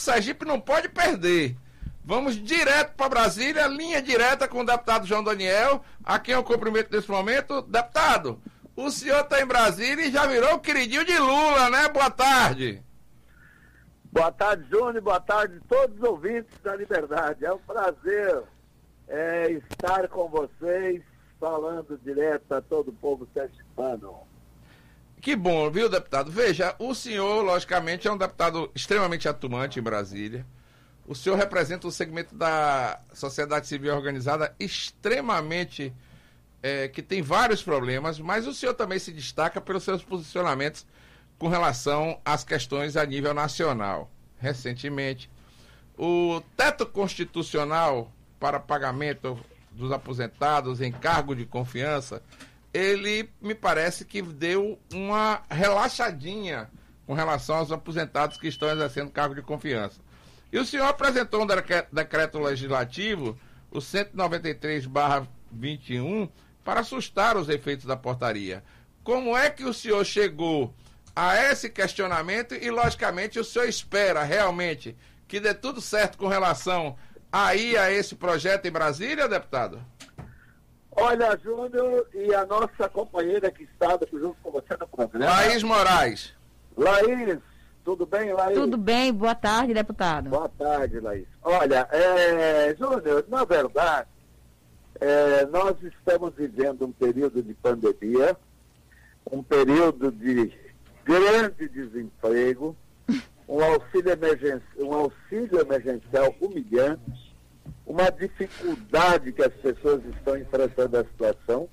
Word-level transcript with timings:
que 0.00 0.04
Sergipe 0.04 0.46
não 0.46 0.58
pode 0.58 0.88
perder. 0.88 1.54
Vamos 2.02 2.34
direto 2.34 2.94
para 2.96 3.10
Brasília, 3.10 3.66
linha 3.66 4.00
direta 4.00 4.48
com 4.48 4.60
o 4.60 4.64
deputado 4.64 5.06
João 5.06 5.22
Daniel, 5.22 5.84
a 6.02 6.18
quem 6.18 6.34
eu 6.34 6.42
cumprimento 6.42 6.90
nesse 6.90 7.10
momento. 7.10 7.60
Deputado, 7.60 8.40
o 8.74 8.90
senhor 8.90 9.20
está 9.20 9.42
em 9.42 9.46
Brasília 9.46 10.06
e 10.06 10.10
já 10.10 10.26
virou 10.26 10.54
o 10.54 10.58
queridinho 10.58 11.04
de 11.04 11.16
Lula, 11.18 11.68
né? 11.68 11.88
Boa 11.90 12.10
tarde. 12.10 12.82
Boa 14.10 14.32
tarde, 14.32 14.66
Júnior. 14.70 15.02
Boa 15.02 15.20
tarde 15.20 15.60
a 15.62 15.68
todos 15.68 15.98
os 15.98 16.02
ouvintes 16.02 16.58
da 16.62 16.74
Liberdade. 16.74 17.44
É 17.44 17.52
um 17.52 17.58
prazer 17.58 18.42
é, 19.06 19.50
estar 19.50 20.08
com 20.08 20.28
vocês, 20.28 21.02
falando 21.38 22.00
direto 22.02 22.50
a 22.52 22.62
todo 22.62 22.88
o 22.88 22.94
povo 22.94 23.28
sergipano. 23.34 24.29
Que 25.20 25.36
bom, 25.36 25.70
viu, 25.70 25.88
deputado? 25.88 26.30
Veja, 26.30 26.74
o 26.78 26.94
senhor, 26.94 27.42
logicamente, 27.42 28.08
é 28.08 28.12
um 28.12 28.16
deputado 28.16 28.70
extremamente 28.74 29.28
atuante 29.28 29.78
em 29.78 29.82
Brasília. 29.82 30.46
O 31.06 31.14
senhor 31.14 31.36
representa 31.36 31.86
um 31.86 31.90
segmento 31.90 32.34
da 32.34 33.00
sociedade 33.12 33.66
civil 33.66 33.94
organizada 33.94 34.54
extremamente. 34.58 35.92
É, 36.62 36.88
que 36.88 37.00
tem 37.00 37.22
vários 37.22 37.62
problemas, 37.62 38.18
mas 38.18 38.46
o 38.46 38.52
senhor 38.52 38.74
também 38.74 38.98
se 38.98 39.10
destaca 39.12 39.62
pelos 39.62 39.82
seus 39.82 40.04
posicionamentos 40.04 40.86
com 41.38 41.48
relação 41.48 42.20
às 42.22 42.44
questões 42.44 42.98
a 42.98 43.06
nível 43.06 43.32
nacional. 43.32 44.10
Recentemente, 44.38 45.30
o 45.96 46.42
teto 46.58 46.84
constitucional 46.84 48.12
para 48.38 48.60
pagamento 48.60 49.38
dos 49.70 49.90
aposentados 49.90 50.82
em 50.82 50.92
cargo 50.92 51.34
de 51.34 51.46
confiança, 51.46 52.22
ele 52.72 53.28
me 53.40 53.52
parece 53.54 54.04
que 54.04 54.22
deu 54.22 54.78
uma 54.92 55.42
relaxadinha 55.50 56.70
com 57.06 57.14
relação 57.14 57.56
aos 57.56 57.72
aposentados 57.72 58.36
que 58.36 58.48
estão 58.48 58.70
exercendo 58.70 59.10
cargo 59.10 59.34
de 59.34 59.42
confiança. 59.42 60.00
E 60.52 60.58
o 60.58 60.64
senhor 60.64 60.86
apresentou 60.86 61.42
um 61.42 61.46
decreto 61.92 62.38
legislativo, 62.38 63.36
o 63.70 63.78
193-21, 63.78 66.28
para 66.64 66.80
assustar 66.80 67.36
os 67.36 67.48
efeitos 67.48 67.86
da 67.86 67.96
portaria. 67.96 68.64
Como 69.02 69.36
é 69.36 69.50
que 69.50 69.64
o 69.64 69.74
senhor 69.74 70.04
chegou 70.04 70.72
a 71.14 71.36
esse 71.36 71.70
questionamento 71.70 72.54
e, 72.54 72.70
logicamente, 72.70 73.38
o 73.38 73.44
senhor 73.44 73.68
espera 73.68 74.22
realmente 74.22 74.96
que 75.26 75.40
dê 75.40 75.54
tudo 75.54 75.80
certo 75.80 76.18
com 76.18 76.28
relação 76.28 76.96
aí 77.32 77.76
a 77.76 77.90
esse 77.90 78.14
projeto 78.14 78.66
em 78.66 78.70
Brasília, 78.70 79.28
deputado? 79.28 79.84
Olha, 81.00 81.38
Júnior, 81.42 82.06
e 82.12 82.34
a 82.34 82.44
nossa 82.44 82.88
companheira 82.88 83.50
que 83.50 83.62
está 83.64 83.98
junto 84.12 84.36
com 84.42 84.50
você 84.50 84.76
no 84.78 84.86
programa. 84.86 85.24
Laís 85.24 85.62
Moraes. 85.62 86.34
Laís, 86.76 87.38
tudo 87.84 88.04
bem, 88.04 88.32
Laís? 88.32 88.58
Tudo 88.58 88.76
bem, 88.76 89.12
boa 89.12 89.34
tarde, 89.34 89.72
deputado. 89.72 90.28
Boa 90.28 90.48
tarde, 90.50 91.00
Laís. 91.00 91.26
Olha, 91.42 91.88
é, 91.90 92.76
Júnior, 92.78 93.24
na 93.28 93.44
verdade, 93.44 94.08
é, 95.00 95.46
nós 95.46 95.74
estamos 95.82 96.34
vivendo 96.34 96.84
um 96.86 96.92
período 96.92 97.42
de 97.42 97.54
pandemia, 97.54 98.36
um 99.32 99.42
período 99.42 100.12
de 100.12 100.52
grande 101.04 101.66
desemprego, 101.68 102.76
um 103.48 103.64
auxílio, 103.64 104.12
emergen 104.12 104.60
um 104.78 104.92
auxílio 104.92 105.60
emergencial 105.60 106.34
humilhante, 106.40 107.29
uma 107.86 108.10
dificuldade 108.10 109.32
que 109.32 109.42
as 109.42 109.52
pessoas 109.54 110.04
estão 110.04 110.36
enfrentando 110.36 110.98
a 110.98 111.04
situação. 111.04 111.68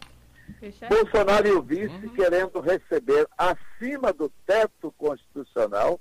Bolsonaro 0.89 1.47
e 1.47 1.51
o 1.51 1.61
vice 1.61 1.93
uhum. 1.93 2.13
querendo 2.15 2.59
receber 2.59 3.27
acima 3.37 4.13
do 4.13 4.29
teto 4.45 4.93
constitucional 4.97 5.99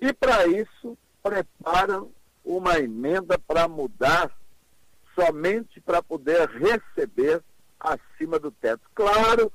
e, 0.00 0.12
para 0.12 0.46
isso, 0.46 0.96
preparam 1.22 2.10
uma 2.44 2.78
emenda 2.78 3.38
para 3.38 3.66
mudar 3.66 4.30
somente 5.14 5.80
para 5.80 6.02
poder 6.02 6.48
receber 6.48 7.42
acima 7.78 8.38
do 8.38 8.50
teto. 8.50 8.82
Claro 8.94 9.52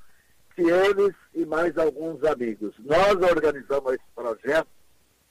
que 0.56 0.62
eles 0.62 1.16
e 1.34 1.46
mais 1.46 1.78
alguns 1.78 2.24
amigos. 2.24 2.74
Nós 2.80 3.16
organizamos 3.16 3.94
esse 3.94 4.04
projeto 4.14 4.68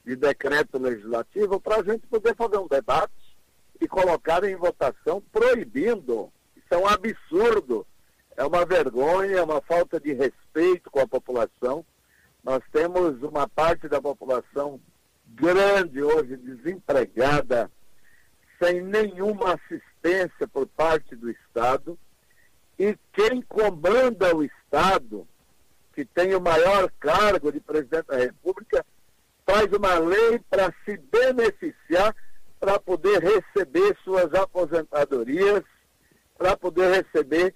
de 0.04 0.16
decreto 0.16 0.78
legislativo 0.78 1.60
para 1.60 1.76
a 1.76 1.82
gente 1.82 2.06
poder 2.06 2.34
fazer 2.34 2.58
um 2.58 2.66
debate 2.66 3.12
e 3.80 3.86
colocar 3.86 4.44
em 4.44 4.56
votação 4.56 5.22
proibindo. 5.32 6.32
Isso 6.56 6.66
é 6.70 6.76
um 6.76 6.86
absurdo, 6.86 7.86
é 8.36 8.44
uma 8.44 8.64
vergonha, 8.64 9.36
é 9.36 9.42
uma 9.42 9.60
falta 9.60 10.00
de 10.00 10.12
respeito 10.12 10.90
com 10.90 11.00
a 11.00 11.08
população. 11.08 11.84
Nós 12.42 12.62
temos 12.72 13.22
uma 13.22 13.48
parte 13.48 13.88
da 13.88 14.00
população 14.00 14.80
grande 15.26 16.02
hoje 16.02 16.36
desempregada, 16.36 17.70
sem 18.62 18.80
nenhuma 18.82 19.54
assistência 19.54 20.48
por 20.48 20.66
parte 20.66 21.14
do 21.14 21.30
Estado. 21.30 21.98
E 22.78 22.96
quem 23.12 23.42
comanda 23.42 24.34
o 24.34 24.42
Estado, 24.42 25.26
que 25.94 26.04
tem 26.04 26.34
o 26.34 26.40
maior 26.40 26.90
cargo 27.00 27.52
de 27.52 27.60
presidente 27.60 28.06
da 28.06 28.16
República, 28.16 28.84
faz 29.44 29.72
uma 29.72 29.98
lei 29.98 30.38
para 30.50 30.72
se 30.84 30.96
beneficiar, 30.96 32.14
para 32.58 32.78
poder 32.78 33.22
receber 33.22 33.96
suas 34.02 34.32
aposentadorias, 34.34 35.62
para 36.36 36.56
poder 36.56 37.02
receber 37.02 37.54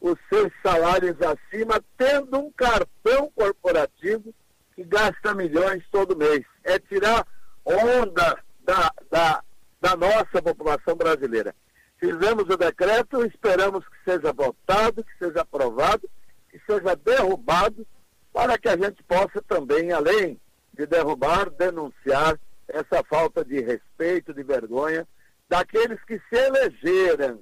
os 0.00 0.16
seus 0.28 0.52
salários 0.62 1.16
acima, 1.20 1.82
tendo 1.96 2.38
um 2.38 2.52
cartão 2.52 3.30
corporativo 3.34 4.32
que 4.74 4.84
gasta 4.84 5.34
milhões 5.34 5.82
todo 5.90 6.16
mês. 6.16 6.44
É 6.64 6.78
tirar 6.78 7.26
onda 7.64 8.38
da, 8.60 8.92
da, 9.10 9.42
da 9.80 9.96
nossa 9.96 10.40
população 10.42 10.94
brasileira. 10.94 11.54
Fizemos 11.98 12.44
o 12.48 12.56
decreto, 12.56 13.24
esperamos 13.26 13.84
que 13.88 14.10
seja 14.10 14.32
votado, 14.32 15.02
que 15.02 15.18
seja 15.18 15.40
aprovado, 15.40 16.08
que 16.48 16.60
seja 16.64 16.94
derrubado, 16.94 17.86
para 18.32 18.56
que 18.56 18.68
a 18.68 18.76
gente 18.76 19.02
possa 19.02 19.42
também, 19.48 19.90
além 19.90 20.40
de 20.72 20.86
derrubar, 20.86 21.50
denunciar 21.50 22.38
essa 22.68 23.02
falta 23.04 23.44
de 23.44 23.60
respeito, 23.60 24.34
de 24.34 24.42
vergonha 24.42 25.06
daqueles 25.48 26.02
que 26.04 26.20
se 26.28 26.36
elegeram, 26.36 27.40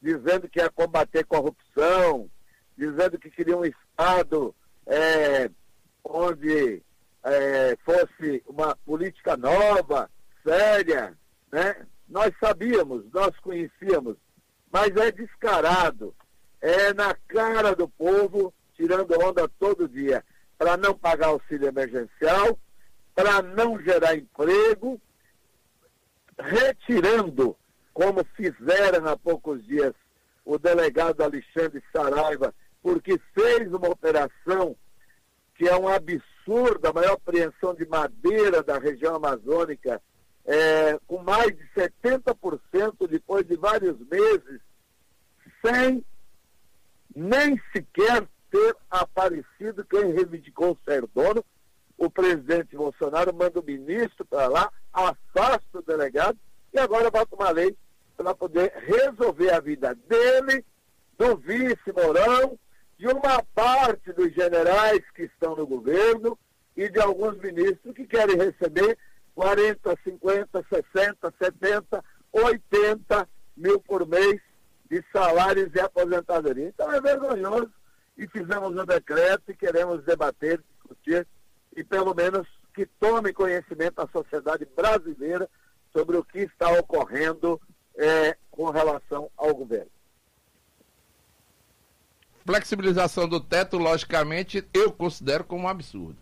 dizendo 0.00 0.48
que 0.48 0.60
ia 0.60 0.70
combater 0.70 1.24
corrupção, 1.24 2.30
dizendo 2.76 3.18
que 3.18 3.30
queria 3.30 3.56
um 3.56 3.64
Estado 3.64 4.54
é, 4.86 5.50
onde 6.04 6.82
é, 7.24 7.76
fosse 7.84 8.42
uma 8.46 8.76
política 8.76 9.36
nova, 9.36 10.10
séria, 10.46 11.16
né? 11.50 11.86
Nós 12.08 12.32
sabíamos, 12.40 13.04
nós 13.12 13.36
conhecíamos, 13.40 14.16
mas 14.70 14.94
é 14.96 15.10
descarado, 15.10 16.14
é 16.60 16.94
na 16.94 17.14
cara 17.26 17.74
do 17.74 17.88
povo, 17.88 18.52
tirando 18.74 19.12
onda 19.22 19.48
todo 19.58 19.88
dia, 19.88 20.24
para 20.56 20.76
não 20.76 20.94
pagar 20.94 21.28
auxílio 21.28 21.68
emergencial, 21.68 22.58
para 23.18 23.42
não 23.42 23.76
gerar 23.82 24.14
emprego, 24.14 25.00
retirando, 26.38 27.56
como 27.92 28.24
fizeram 28.36 29.08
há 29.08 29.16
poucos 29.16 29.66
dias 29.66 29.92
o 30.44 30.56
delegado 30.56 31.20
Alexandre 31.20 31.82
Saraiva, 31.92 32.54
porque 32.80 33.20
fez 33.34 33.72
uma 33.72 33.88
operação 33.88 34.76
que 35.56 35.68
é 35.68 35.76
um 35.76 35.88
absurdo, 35.88 36.86
a 36.86 36.92
maior 36.92 37.14
apreensão 37.14 37.74
de 37.74 37.84
madeira 37.88 38.62
da 38.62 38.78
região 38.78 39.16
amazônica, 39.16 40.00
é, 40.44 40.96
com 41.08 41.20
mais 41.20 41.48
de 41.48 41.68
70% 41.74 43.08
depois 43.08 43.44
de 43.44 43.56
vários 43.56 43.98
meses, 44.08 44.60
sem 45.66 46.04
nem 47.16 47.60
sequer 47.72 48.28
ter 48.48 48.76
aparecido 48.88 49.84
quem 49.84 50.12
reivindicou 50.12 50.78
ser 50.84 51.04
dono. 51.08 51.44
O 51.98 52.08
presidente 52.08 52.76
Bolsonaro 52.76 53.34
manda 53.34 53.58
o 53.58 53.64
ministro 53.64 54.24
para 54.24 54.46
lá, 54.46 54.72
afasta 54.92 55.78
o 55.78 55.82
delegado 55.82 56.38
e 56.72 56.78
agora 56.78 57.10
bota 57.10 57.34
uma 57.34 57.50
lei 57.50 57.76
para 58.16 58.34
poder 58.34 58.72
resolver 58.76 59.50
a 59.50 59.58
vida 59.58 59.94
dele, 60.06 60.64
do 61.18 61.36
vice 61.36 61.92
Mourão, 61.92 62.56
de 62.96 63.08
uma 63.08 63.42
parte 63.52 64.12
dos 64.12 64.32
generais 64.32 65.02
que 65.12 65.24
estão 65.24 65.56
no 65.56 65.66
governo 65.66 66.38
e 66.76 66.88
de 66.88 67.00
alguns 67.00 67.36
ministros 67.38 67.94
que 67.94 68.06
querem 68.06 68.36
receber 68.36 68.96
40, 69.34 69.98
50, 70.04 70.66
60, 70.68 71.34
70, 71.40 72.04
80 72.32 73.28
mil 73.56 73.80
por 73.80 74.06
mês 74.06 74.40
de 74.88 75.02
salários 75.12 75.72
e 75.74 75.80
aposentadoria. 75.80 76.68
Então 76.68 76.92
é 76.92 77.00
vergonhoso 77.00 77.72
e 78.16 78.26
fizemos 78.28 78.70
um 78.70 78.84
decreto 78.84 79.50
e 79.50 79.56
queremos 79.56 80.04
debater, 80.04 80.62
discutir 80.76 81.26
e 81.76 81.84
pelo 81.84 82.14
menos 82.14 82.46
que 82.74 82.86
tome 82.86 83.32
conhecimento 83.32 84.00
a 84.00 84.08
sociedade 84.08 84.66
brasileira 84.76 85.48
sobre 85.92 86.16
o 86.16 86.24
que 86.24 86.40
está 86.40 86.70
ocorrendo 86.78 87.60
é, 87.96 88.36
com 88.50 88.70
relação 88.70 89.30
ao 89.36 89.54
governo. 89.54 89.90
Flexibilização 92.46 93.28
do 93.28 93.40
teto, 93.40 93.76
logicamente, 93.76 94.66
eu 94.72 94.92
considero 94.92 95.44
como 95.44 95.64
um 95.64 95.68
absurdo. 95.68 96.16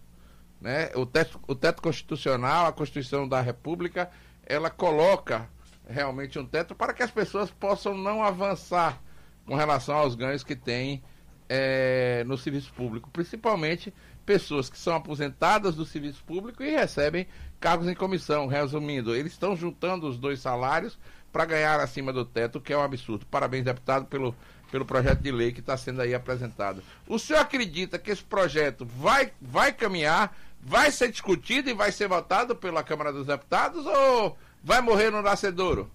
né? 0.61 0.91
O 0.95 1.07
teto, 1.07 1.41
o 1.47 1.55
teto 1.55 1.81
constitucional, 1.81 2.67
a 2.67 2.73
Constituição 2.73 3.29
da 3.29 3.41
República, 3.41 4.11
ela 4.45 4.71
coloca 4.71 5.49
realmente 5.89 6.39
um 6.39 6.47
teto 6.47 6.75
para 6.75 6.93
que 6.93 7.03
as 7.03 7.11
pessoas 7.11 7.51
possam 7.51 7.97
não 7.97 8.25
avançar 8.25 9.01
com 9.45 9.55
relação 9.55 9.97
aos 9.97 10.15
ganhos 10.15 10.43
que 10.43 10.57
têm 10.57 11.03
é, 11.49 12.25
no 12.27 12.37
serviço 12.37 12.73
público, 12.73 13.09
principalmente 13.11 13.95
pessoas 14.27 14.69
que 14.69 14.77
são 14.77 14.97
aposentadas 14.97 15.77
do 15.77 15.87
serviço 15.87 16.23
público 16.25 16.63
e 16.63 16.71
recebem 16.71 17.29
cargos 17.61 17.87
em 17.87 17.95
comissão. 17.95 18.49
Resumindo, 18.49 19.15
eles 19.15 19.33
estão 19.33 19.57
juntando 19.57 20.09
os 20.09 20.19
dois 20.19 20.41
salários 20.41 20.99
para 21.33 21.45
ganhar 21.45 21.79
acima 21.81 22.13
do 22.13 22.25
teto, 22.25 22.61
que 22.61 22.73
é 22.73 22.77
um 22.77 22.83
absurdo. 22.83 23.25
Parabéns, 23.27 23.65
deputado, 23.65 24.07
pelo, 24.07 24.35
pelo 24.71 24.85
projeto 24.85 25.21
de 25.21 25.31
lei 25.31 25.53
que 25.53 25.61
está 25.61 25.77
sendo 25.77 26.03
aí 26.03 26.13
apresentado. 26.13 26.83
O 27.07 27.19
senhor 27.19 27.39
acredita 27.41 27.99
que 27.99 28.11
esse 28.11 28.25
projeto 28.25 28.85
vai, 28.85 29.33
vai 29.41 29.73
caminhar, 29.73 30.37
vai 30.61 30.91
ser 30.91 31.11
discutido 31.11 31.71
e 31.71 31.75
vai 31.75 31.93
ser 31.93 32.09
votado 32.09 32.57
pela 32.57 32.83
Câmara 32.83 33.13
dos 33.13 33.27
Deputados 33.27 33.87
ou 33.87 34.37
vai 34.63 34.81
morrer 34.81 35.11
no 35.11 35.23
nascedouro? 35.23 35.91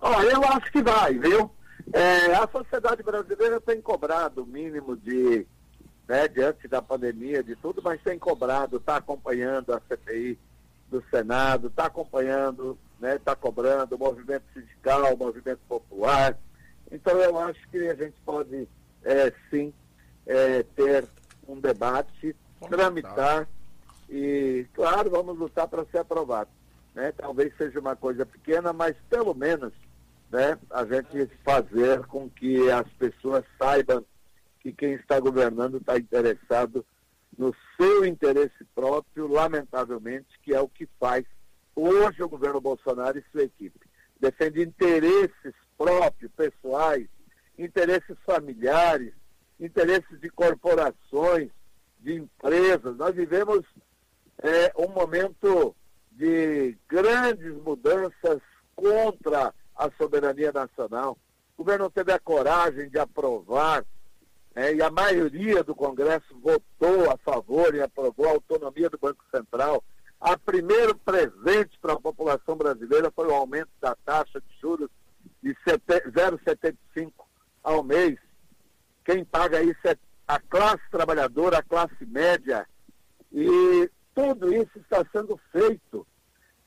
Olha, 0.00 0.30
eu 0.30 0.44
acho 0.44 0.70
que 0.70 0.82
vai, 0.82 1.18
viu? 1.18 1.50
É, 1.92 2.34
a 2.34 2.48
sociedade 2.48 3.02
brasileira 3.02 3.60
tem 3.60 3.80
cobrado 3.80 4.42
o 4.42 4.46
mínimo 4.46 4.96
de, 4.96 5.46
né, 6.08 6.28
diante 6.28 6.68
da 6.68 6.80
pandemia, 6.80 7.42
de 7.42 7.56
tudo, 7.56 7.82
mas 7.82 8.00
tem 8.02 8.18
cobrado, 8.18 8.76
está 8.76 8.96
acompanhando 8.96 9.72
a 9.72 9.80
CPI 9.88 10.38
do 10.88 11.02
Senado, 11.10 11.66
está 11.66 11.86
acompanhando, 11.86 12.78
está 12.94 13.06
né, 13.06 13.18
tá 13.18 13.34
cobrando 13.34 13.96
o 13.96 13.98
movimento 13.98 14.44
sindical, 14.54 15.14
o 15.14 15.18
movimento 15.18 15.60
popular. 15.68 16.38
Então 16.90 17.18
eu 17.18 17.38
acho 17.38 17.60
que 17.70 17.88
a 17.88 17.94
gente 17.94 18.14
pode 18.24 18.68
é, 19.04 19.32
sim 19.50 19.72
é, 20.26 20.62
ter 20.62 21.04
um 21.48 21.58
debate, 21.58 22.34
tramitar 22.68 23.48
e, 24.08 24.66
claro, 24.74 25.10
vamos 25.10 25.36
lutar 25.36 25.66
para 25.66 25.84
ser 25.86 25.98
aprovado. 25.98 26.50
Né? 26.94 27.12
Talvez 27.12 27.52
seja 27.56 27.80
uma 27.80 27.96
coisa 27.96 28.24
pequena, 28.24 28.72
mas 28.72 28.96
pelo 29.10 29.34
menos 29.34 29.72
né, 30.30 30.56
a 30.70 30.84
gente 30.84 31.26
fazer 31.44 32.04
com 32.06 32.30
que 32.30 32.70
as 32.70 32.88
pessoas 32.92 33.44
saibam 33.58 34.04
que 34.66 34.72
quem 34.72 34.94
está 34.94 35.20
governando 35.20 35.76
está 35.76 35.96
interessado 35.96 36.84
no 37.38 37.54
seu 37.76 38.04
interesse 38.04 38.64
próprio, 38.74 39.28
lamentavelmente, 39.28 40.26
que 40.42 40.52
é 40.52 40.60
o 40.60 40.68
que 40.68 40.88
faz 40.98 41.24
hoje 41.76 42.20
o 42.20 42.28
governo 42.28 42.60
Bolsonaro 42.60 43.16
e 43.16 43.24
sua 43.30 43.44
equipe. 43.44 43.78
Defende 44.18 44.62
interesses 44.62 45.54
próprios, 45.78 46.32
pessoais, 46.32 47.06
interesses 47.56 48.16
familiares, 48.24 49.12
interesses 49.60 50.20
de 50.20 50.28
corporações, 50.30 51.50
de 52.00 52.14
empresas. 52.14 52.96
Nós 52.96 53.14
vivemos 53.14 53.64
é, 54.38 54.72
um 54.76 54.88
momento 54.88 55.76
de 56.10 56.76
grandes 56.88 57.54
mudanças 57.62 58.40
contra 58.74 59.54
a 59.76 59.90
soberania 59.96 60.50
nacional. 60.50 61.16
O 61.56 61.62
governo 61.62 61.88
teve 61.88 62.10
a 62.10 62.18
coragem 62.18 62.88
de 62.88 62.98
aprovar, 62.98 63.84
né, 64.56 64.74
e 64.74 64.82
a 64.82 64.90
maioria 64.90 65.62
do 65.62 65.74
Congresso 65.74 66.34
votou 66.40 67.10
a 67.10 67.18
favor 67.18 67.74
e 67.74 67.82
aprovou 67.82 68.26
a 68.26 68.30
autonomia 68.30 68.88
do 68.88 68.96
Banco 68.96 69.22
Central. 69.30 69.84
A 70.18 70.38
primeiro 70.38 70.96
presente 70.96 71.78
para 71.78 71.92
a 71.92 72.00
população 72.00 72.56
brasileira 72.56 73.12
foi 73.14 73.28
o 73.28 73.34
aumento 73.34 73.68
da 73.78 73.94
taxa 73.96 74.40
de 74.40 74.58
juros 74.58 74.88
de 75.42 75.54
0,75 75.66 77.12
ao 77.62 77.84
mês. 77.84 78.18
Quem 79.04 79.26
paga 79.26 79.62
isso 79.62 79.78
é 79.84 79.94
a 80.26 80.40
classe 80.40 80.82
trabalhadora, 80.90 81.58
a 81.58 81.62
classe 81.62 82.06
média. 82.06 82.66
E 83.30 83.90
tudo 84.14 84.54
isso 84.54 84.78
está 84.78 85.04
sendo 85.12 85.38
feito 85.52 86.06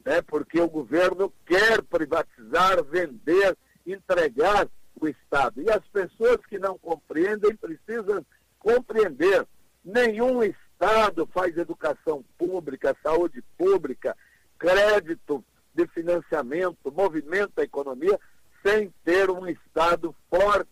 né, 0.05 0.21
porque 0.21 0.61
o 0.61 0.69
governo 0.69 1.33
quer 1.43 1.81
privatizar, 1.81 2.83
vender, 2.83 3.57
entregar 3.83 4.69
o 5.05 5.09
Estado. 5.09 5.61
E 5.61 5.69
as 5.69 5.85
pessoas 5.87 6.37
que 6.47 6.59
não 6.59 6.77
compreendem 6.77 7.55
precisam 7.55 8.25
compreender. 8.57 9.45
Nenhum 9.83 10.43
Estado 10.43 11.27
faz 11.27 11.57
educação 11.57 12.23
pública, 12.37 12.95
saúde 13.01 13.43
pública, 13.57 14.15
crédito 14.57 15.43
de 15.73 15.87
financiamento, 15.87 16.91
movimenta 16.91 17.61
a 17.61 17.63
economia, 17.63 18.19
sem 18.65 18.93
ter 19.03 19.29
um 19.29 19.47
Estado 19.47 20.13
forte 20.29 20.69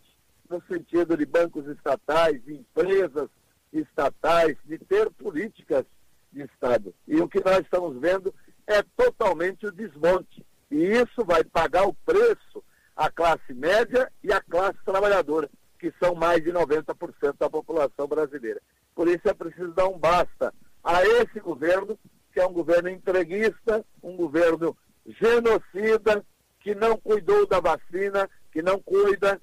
no 0.50 0.62
sentido 0.68 1.16
de 1.18 1.26
bancos 1.26 1.68
estatais, 1.68 2.42
empresas 2.48 3.30
estatais, 3.72 4.58
de 4.66 4.78
ter 4.78 5.10
políticas 5.12 5.86
de 6.32 6.44
Estado. 6.44 6.94
E 7.08 7.20
o 7.20 7.28
que 7.28 7.44
nós 7.44 7.60
estamos 7.60 7.98
vendo 8.00 8.34
é 8.66 8.84
totalmente 8.96 9.66
o 9.66 9.72
desmonte. 9.72 10.46
E 10.70 10.84
isso 10.84 11.24
vai 11.26 11.44
pagar 11.44 11.88
o 11.88 11.94
preço 11.94 12.64
a 12.98 13.12
classe 13.12 13.54
média 13.54 14.12
e 14.24 14.34
a 14.34 14.42
classe 14.42 14.80
trabalhadora, 14.84 15.48
que 15.80 15.94
são 16.04 16.16
mais 16.16 16.44
de 16.44 16.52
90% 16.52 17.38
da 17.38 17.48
população 17.48 18.08
brasileira. 18.08 18.60
Por 18.96 19.08
isso 19.08 19.30
é 19.30 19.34
preciso 19.34 19.72
dar 19.74 19.88
um 19.88 20.00
basta 20.00 20.52
a 20.84 21.06
esse 21.06 21.40
governo, 21.40 21.98
que 22.34 22.40
é 22.40 22.48
um 22.48 22.52
governo 22.52 22.90
entreguista, 22.90 23.86
um 24.02 24.16
governo 24.16 24.76
genocida, 25.06 26.26
que 26.60 26.74
não 26.74 26.98
cuidou 26.98 27.46
da 27.46 27.60
vacina, 27.60 28.28
que 28.52 28.64
não 28.64 28.80
cuida, 28.80 29.40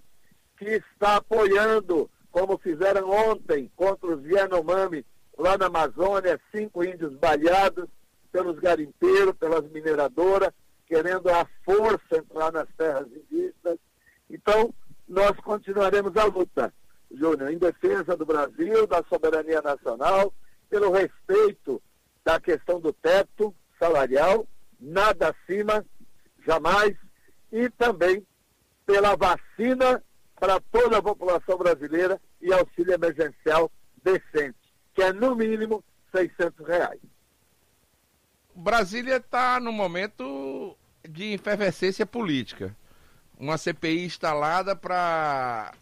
que 0.59 0.65
está 0.65 1.17
apoiando, 1.17 2.11
como 2.33 2.59
fizeram 2.59 3.09
ontem 3.09 3.71
contra 3.77 4.17
os 4.17 4.25
Yanomami, 4.25 5.07
lá 5.39 5.57
na 5.57 5.67
Amazônia, 5.67 6.41
cinco 6.53 6.83
índios 6.83 7.15
baleados, 7.15 7.89
pelos 8.33 8.59
garimpeiros, 8.59 9.37
pelas 9.37 9.63
mineradoras, 9.71 10.51
querendo 10.87 11.29
a 11.29 11.47
força 11.65 12.17
entrar 12.17 12.53
nas 12.53 12.69
terras 12.77 13.07
indígenas. 13.07 13.79
Então, 14.29 14.73
nós 15.09 15.33
continuaremos 15.41 16.17
a 16.17 16.25
luta, 16.25 16.73
Júnior, 17.11 17.51
em 17.51 17.59
defesa 17.59 18.17
do 18.17 18.27
Brasil, 18.27 18.87
da 18.87 19.03
soberania 19.09 19.61
nacional, 19.63 20.33
pelo 20.69 20.91
respeito 20.91 21.83
da 22.25 22.41
questão 22.41 22.81
do 22.81 22.93
teto 22.93 23.55
salarial, 23.79 24.47
nada 24.81 25.31
acima, 25.31 25.85
jamais, 26.47 26.97
e 27.53 27.69
também 27.71 28.27
pela 28.87 29.17
vacina 29.17 30.03
para 30.39 30.61
toda 30.73 30.99
a 30.99 31.03
população 31.03 31.57
brasileira 31.57 32.21
e 32.41 32.53
auxílio 32.53 32.95
emergencial 32.95 33.71
decente, 34.03 34.59
que 34.95 35.03
é 35.03 35.13
no 35.13 35.35
mínimo 35.35 35.83
600 36.15 36.67
reais. 36.67 37.01
Brasília 38.55 39.17
está 39.17 39.59
no 39.59 39.73
momento 39.73 40.77
de 41.09 41.33
efervescência 41.33 42.07
política. 42.07 42.75
Uma 43.39 43.59
CPI 43.59 44.05
instalada 44.05 44.77
para 44.77 45.75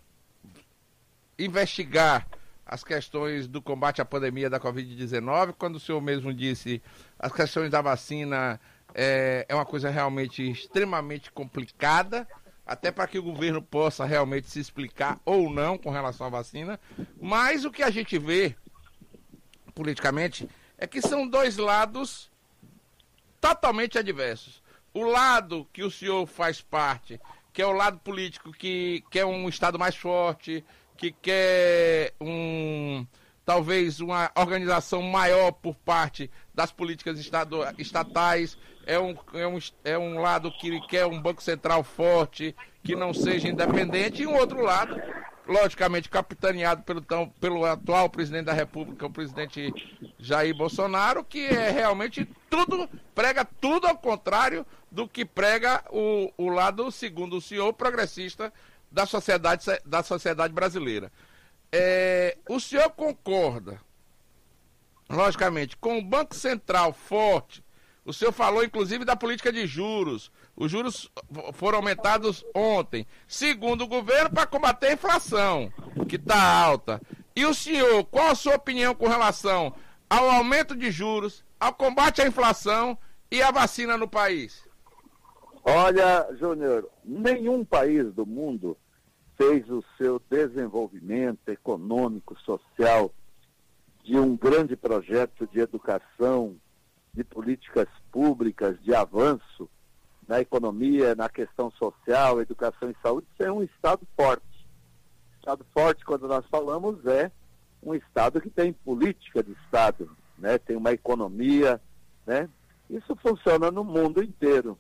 investigar 1.39 2.27
as 2.65 2.83
questões 2.83 3.47
do 3.47 3.61
combate 3.61 4.01
à 4.01 4.05
pandemia 4.05 4.49
da 4.49 4.59
Covid-19, 4.59 5.55
quando 5.59 5.77
o 5.77 5.81
senhor 5.81 6.01
mesmo 6.01 6.33
disse 6.33 6.83
as 7.19 7.31
questões 7.31 7.71
da 7.71 7.83
vacina 7.83 8.59
é, 8.95 9.45
é 9.49 9.55
uma 9.55 9.67
coisa 9.67 9.91
realmente 9.91 10.51
extremamente 10.51 11.31
complicada, 11.31 12.27
até 12.67 12.91
para 12.91 13.07
que 13.07 13.19
o 13.19 13.23
governo 13.23 13.61
possa 13.61 14.07
realmente 14.07 14.49
se 14.49 14.59
explicar 14.59 15.21
ou 15.27 15.51
não 15.51 15.77
com 15.77 15.91
relação 15.91 16.27
à 16.27 16.31
vacina. 16.31 16.81
Mas 17.21 17.67
o 17.67 17.71
que 17.71 17.83
a 17.83 17.91
gente 17.91 18.19
vê 18.19 18.57
politicamente 19.75 20.49
é 20.79 20.87
que 20.87 21.03
são 21.03 21.29
dois 21.29 21.59
lados 21.59 22.32
totalmente 23.43 23.99
adversos. 23.99 24.63
O 24.95 25.03
lado 25.03 25.67
que 25.73 25.83
o 25.83 25.91
senhor 25.91 26.25
faz 26.27 26.63
parte, 26.63 27.21
que 27.53 27.61
é 27.61 27.67
o 27.67 27.73
lado 27.73 27.99
político 27.99 28.53
que 28.53 29.03
quer 29.11 29.27
um 29.27 29.49
Estado 29.49 29.79
mais 29.79 29.97
forte, 29.97 30.65
que 30.97 31.11
quer 31.11 32.15
um 32.21 33.05
talvez 33.45 33.99
uma 33.99 34.31
organização 34.37 35.03
maior 35.03 35.51
por 35.51 35.75
parte 35.75 36.31
das 36.55 36.71
políticas 36.71 37.19
estado, 37.19 37.59
estatais, 37.77 38.57
é 38.87 38.97
um, 39.01 39.17
é, 39.35 39.47
um, 39.49 39.59
é 39.83 39.99
um 39.99 40.21
lado 40.21 40.53
que 40.53 40.81
quer 40.87 41.07
um 41.07 41.21
Banco 41.21 41.43
Central 41.43 41.83
forte, 41.83 42.55
que 42.85 42.95
não 42.95 43.13
seja 43.13 43.49
independente, 43.49 44.23
e 44.23 44.27
um 44.29 44.37
outro 44.37 44.63
lado 44.63 44.95
logicamente 45.47 46.09
capitaneado 46.09 46.83
pelo, 46.83 47.01
tão, 47.01 47.29
pelo 47.29 47.65
atual 47.65 48.09
presidente 48.09 48.47
da 48.47 48.53
República, 48.53 49.07
o 49.07 49.13
presidente 49.13 49.73
Jair 50.19 50.55
Bolsonaro, 50.55 51.25
que 51.25 51.47
é 51.47 51.71
realmente 51.71 52.29
tudo, 52.49 52.89
prega 53.15 53.45
tudo 53.45 53.87
ao 53.87 53.97
contrário 53.97 54.65
do 54.91 55.09
que 55.09 55.25
prega 55.25 55.83
o, 55.91 56.33
o 56.37 56.49
lado, 56.49 56.91
segundo 56.91 57.37
o 57.37 57.41
senhor, 57.41 57.73
progressista 57.73 58.53
da 58.91 59.07
sociedade, 59.07 59.65
da 59.85 60.03
sociedade 60.03 60.53
brasileira. 60.53 61.11
É, 61.73 62.37
o 62.49 62.61
senhor 62.61 62.91
concorda, 62.91 63.81
logicamente, 65.09 65.77
com 65.77 65.99
o 65.99 66.05
Banco 66.05 66.35
Central 66.35 66.93
forte, 66.93 67.65
o 68.05 68.13
senhor 68.13 68.33
falou 68.33 68.63
inclusive 68.63 69.05
da 69.05 69.17
política 69.17 69.53
de 69.53 69.67
juros, 69.67 70.31
os 70.63 70.71
juros 70.71 71.11
foram 71.55 71.79
aumentados 71.79 72.45
ontem, 72.55 73.05
segundo 73.27 73.83
o 73.83 73.89
governo, 73.89 74.31
para 74.31 74.47
combater 74.47 74.87
a 74.87 74.93
inflação, 74.93 75.73
que 76.09 76.15
está 76.15 76.41
alta. 76.41 77.03
E 77.35 77.45
o 77.45 77.53
senhor, 77.53 78.05
qual 78.05 78.29
a 78.29 78.35
sua 78.37 78.55
opinião 78.55 78.95
com 78.95 79.09
relação 79.09 79.75
ao 80.09 80.31
aumento 80.31 80.77
de 80.77 80.89
juros, 80.93 81.45
ao 81.59 81.75
combate 81.75 82.23
à 82.23 82.29
inflação 82.29 82.97
e 83.29 83.43
à 83.43 83.51
vacina 83.51 83.97
no 83.97 84.07
país? 84.07 84.63
Olha, 85.65 86.29
Júnior, 86.39 86.89
nenhum 87.05 87.65
país 87.65 88.13
do 88.13 88.25
mundo 88.25 88.79
fez 89.37 89.69
o 89.69 89.83
seu 89.99 90.23
desenvolvimento 90.31 91.49
econômico, 91.49 92.39
social, 92.39 93.13
de 94.05 94.17
um 94.17 94.37
grande 94.37 94.77
projeto 94.77 95.45
de 95.49 95.59
educação, 95.59 96.55
de 97.13 97.25
políticas 97.25 97.89
públicas, 98.13 98.81
de 98.81 98.95
avanço 98.95 99.69
na 100.27 100.41
economia, 100.41 101.15
na 101.15 101.29
questão 101.29 101.71
social, 101.73 102.41
educação 102.41 102.91
e 102.91 102.97
saúde, 103.03 103.27
sem 103.37 103.51
um 103.51 103.63
Estado 103.63 104.07
forte. 104.17 104.67
Estado 105.39 105.67
forte, 105.73 106.05
quando 106.05 106.29
nós 106.29 106.45
falamos, 106.47 107.05
é 107.07 107.31
um 107.83 107.95
Estado 107.95 108.41
que 108.41 108.51
tem 108.51 108.73
política 108.73 109.43
de 109.43 109.53
Estado, 109.65 110.11
né? 110.39 110.59
tem 110.59 110.77
uma 110.77 110.93
economia. 110.93 111.81
Né? 112.27 112.49
Isso 112.89 113.17
funciona 113.17 113.71
no 113.71 113.83
mundo 113.83 114.23
inteiro. 114.23 114.79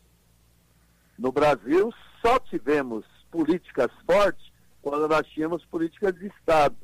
No 1.18 1.32
Brasil, 1.32 1.92
só 2.24 2.38
tivemos 2.38 3.04
políticas 3.30 3.90
fortes 4.06 4.52
quando 4.80 5.08
nós 5.08 5.26
tínhamos 5.28 5.64
políticas 5.64 6.14
de 6.14 6.26
Estado. 6.28 6.76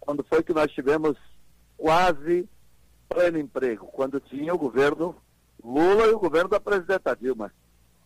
Quando 0.00 0.24
foi 0.24 0.42
que 0.42 0.52
nós 0.52 0.70
tivemos 0.72 1.16
quase 1.76 2.48
pleno 3.08 3.38
emprego? 3.38 3.86
Quando 3.86 4.18
tinha 4.20 4.52
o 4.52 4.58
governo 4.58 5.16
Lula 5.62 6.06
e 6.06 6.10
o 6.10 6.18
governo 6.18 6.48
da 6.48 6.58
presidenta 6.58 7.14
Dilma. 7.14 7.52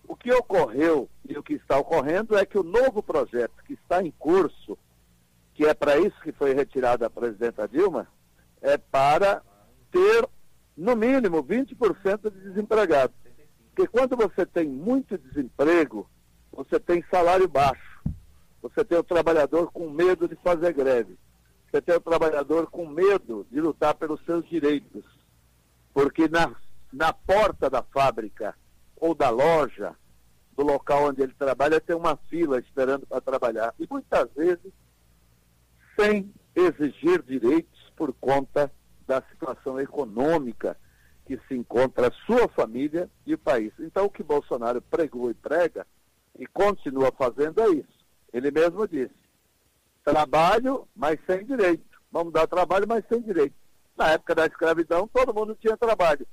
O 0.09 0.15
que 0.15 0.33
ocorreu 0.33 1.09
e 1.29 1.37
o 1.37 1.43
que 1.43 1.55
está 1.55 1.79
ocorrendo 1.79 2.37
é 2.37 2.47
que 2.47 2.59
o 2.59 2.63
novo 2.63 3.03
projeto 3.03 3.63
que 3.65 3.75
está 3.75 4.03
em 4.03 4.11
curso, 4.13 4.79
que 5.55 5.65
é 5.65 5.75
para 5.75 5.99
isso 5.99 6.21
que 6.23 6.33
foi 6.33 6.55
retirada 6.55 7.07
a 7.07 7.11
presidenta 7.11 7.67
Dilma, 7.67 8.07
é 8.61 8.79
para 8.79 9.43
ter, 9.91 10.29
no 10.77 10.95
mínimo, 10.95 11.43
20% 11.43 12.31
de 12.31 12.41
desempregados. 12.41 13.17
Porque 13.75 13.89
quando 13.89 14.17
você 14.17 14.47
tem 14.47 14.69
muito 14.69 15.19
desemprego, 15.19 16.09
você 16.53 16.79
tem 16.79 17.05
salário 17.11 17.49
baixo. 17.49 18.01
Você 18.63 18.85
tem 18.85 18.99
o 18.99 19.05
trabalhador 19.05 19.71
com 19.71 19.91
medo 19.91 20.27
de 20.29 20.37
fazer 20.37 20.73
greve. 20.73 21.19
Você 21.71 21.83
tem 21.83 21.95
o 21.95 22.01
trabalhador 22.01 22.69
com 22.71 22.87
medo 22.87 23.47
de 23.51 23.61
lutar 23.61 23.95
pelos 23.95 24.25
seus 24.25 24.49
direitos. 24.49 25.05
Porque 25.93 26.29
na, 26.29 26.55
na 26.93 27.13
porta 27.13 27.69
da 27.69 27.83
fábrica 27.83 28.55
ou 28.97 29.15
da 29.15 29.31
loja, 29.31 29.95
do 30.57 30.65
local 30.65 31.09
onde 31.09 31.23
ele 31.23 31.35
trabalha, 31.35 31.81
tem 31.81 31.95
uma 31.95 32.17
fila 32.29 32.59
esperando 32.59 33.07
para 33.07 33.21
trabalhar. 33.21 33.75
E 33.79 33.87
muitas 33.89 34.29
vezes 34.35 34.73
sem 35.99 36.33
exigir 36.55 37.23
direitos 37.23 37.93
por 37.97 38.13
conta 38.15 38.71
da 39.07 39.23
situação 39.23 39.81
econômica 39.81 40.77
que 41.27 41.39
se 41.49 41.55
encontra 41.55 42.09
a 42.09 42.13
sua 42.27 42.49
família 42.49 43.11
e 43.27 43.35
o 43.35 43.39
país. 43.39 43.73
Então, 43.79 44.07
o 44.07 44.11
que 44.11 44.23
Bolsonaro 44.23 44.81
pregou 44.81 45.31
e 45.31 45.35
prega 45.35 45.87
e 46.39 46.47
continua 46.47 47.13
fazendo 47.13 47.61
é 47.61 47.69
isso. 47.71 47.97
Ele 48.33 48.51
mesmo 48.51 48.87
disse: 48.87 49.15
trabalho, 50.05 50.87
mas 50.95 51.19
sem 51.27 51.45
direito. 51.45 51.85
Vamos 52.13 52.33
dar 52.33 52.47
trabalho, 52.47 52.87
mas 52.89 53.05
sem 53.09 53.21
direito. 53.21 53.55
Na 53.97 54.13
época 54.13 54.35
da 54.35 54.47
escravidão, 54.47 55.09
todo 55.09 55.35
mundo 55.35 55.57
tinha 55.61 55.77
trabalho. 55.77 56.27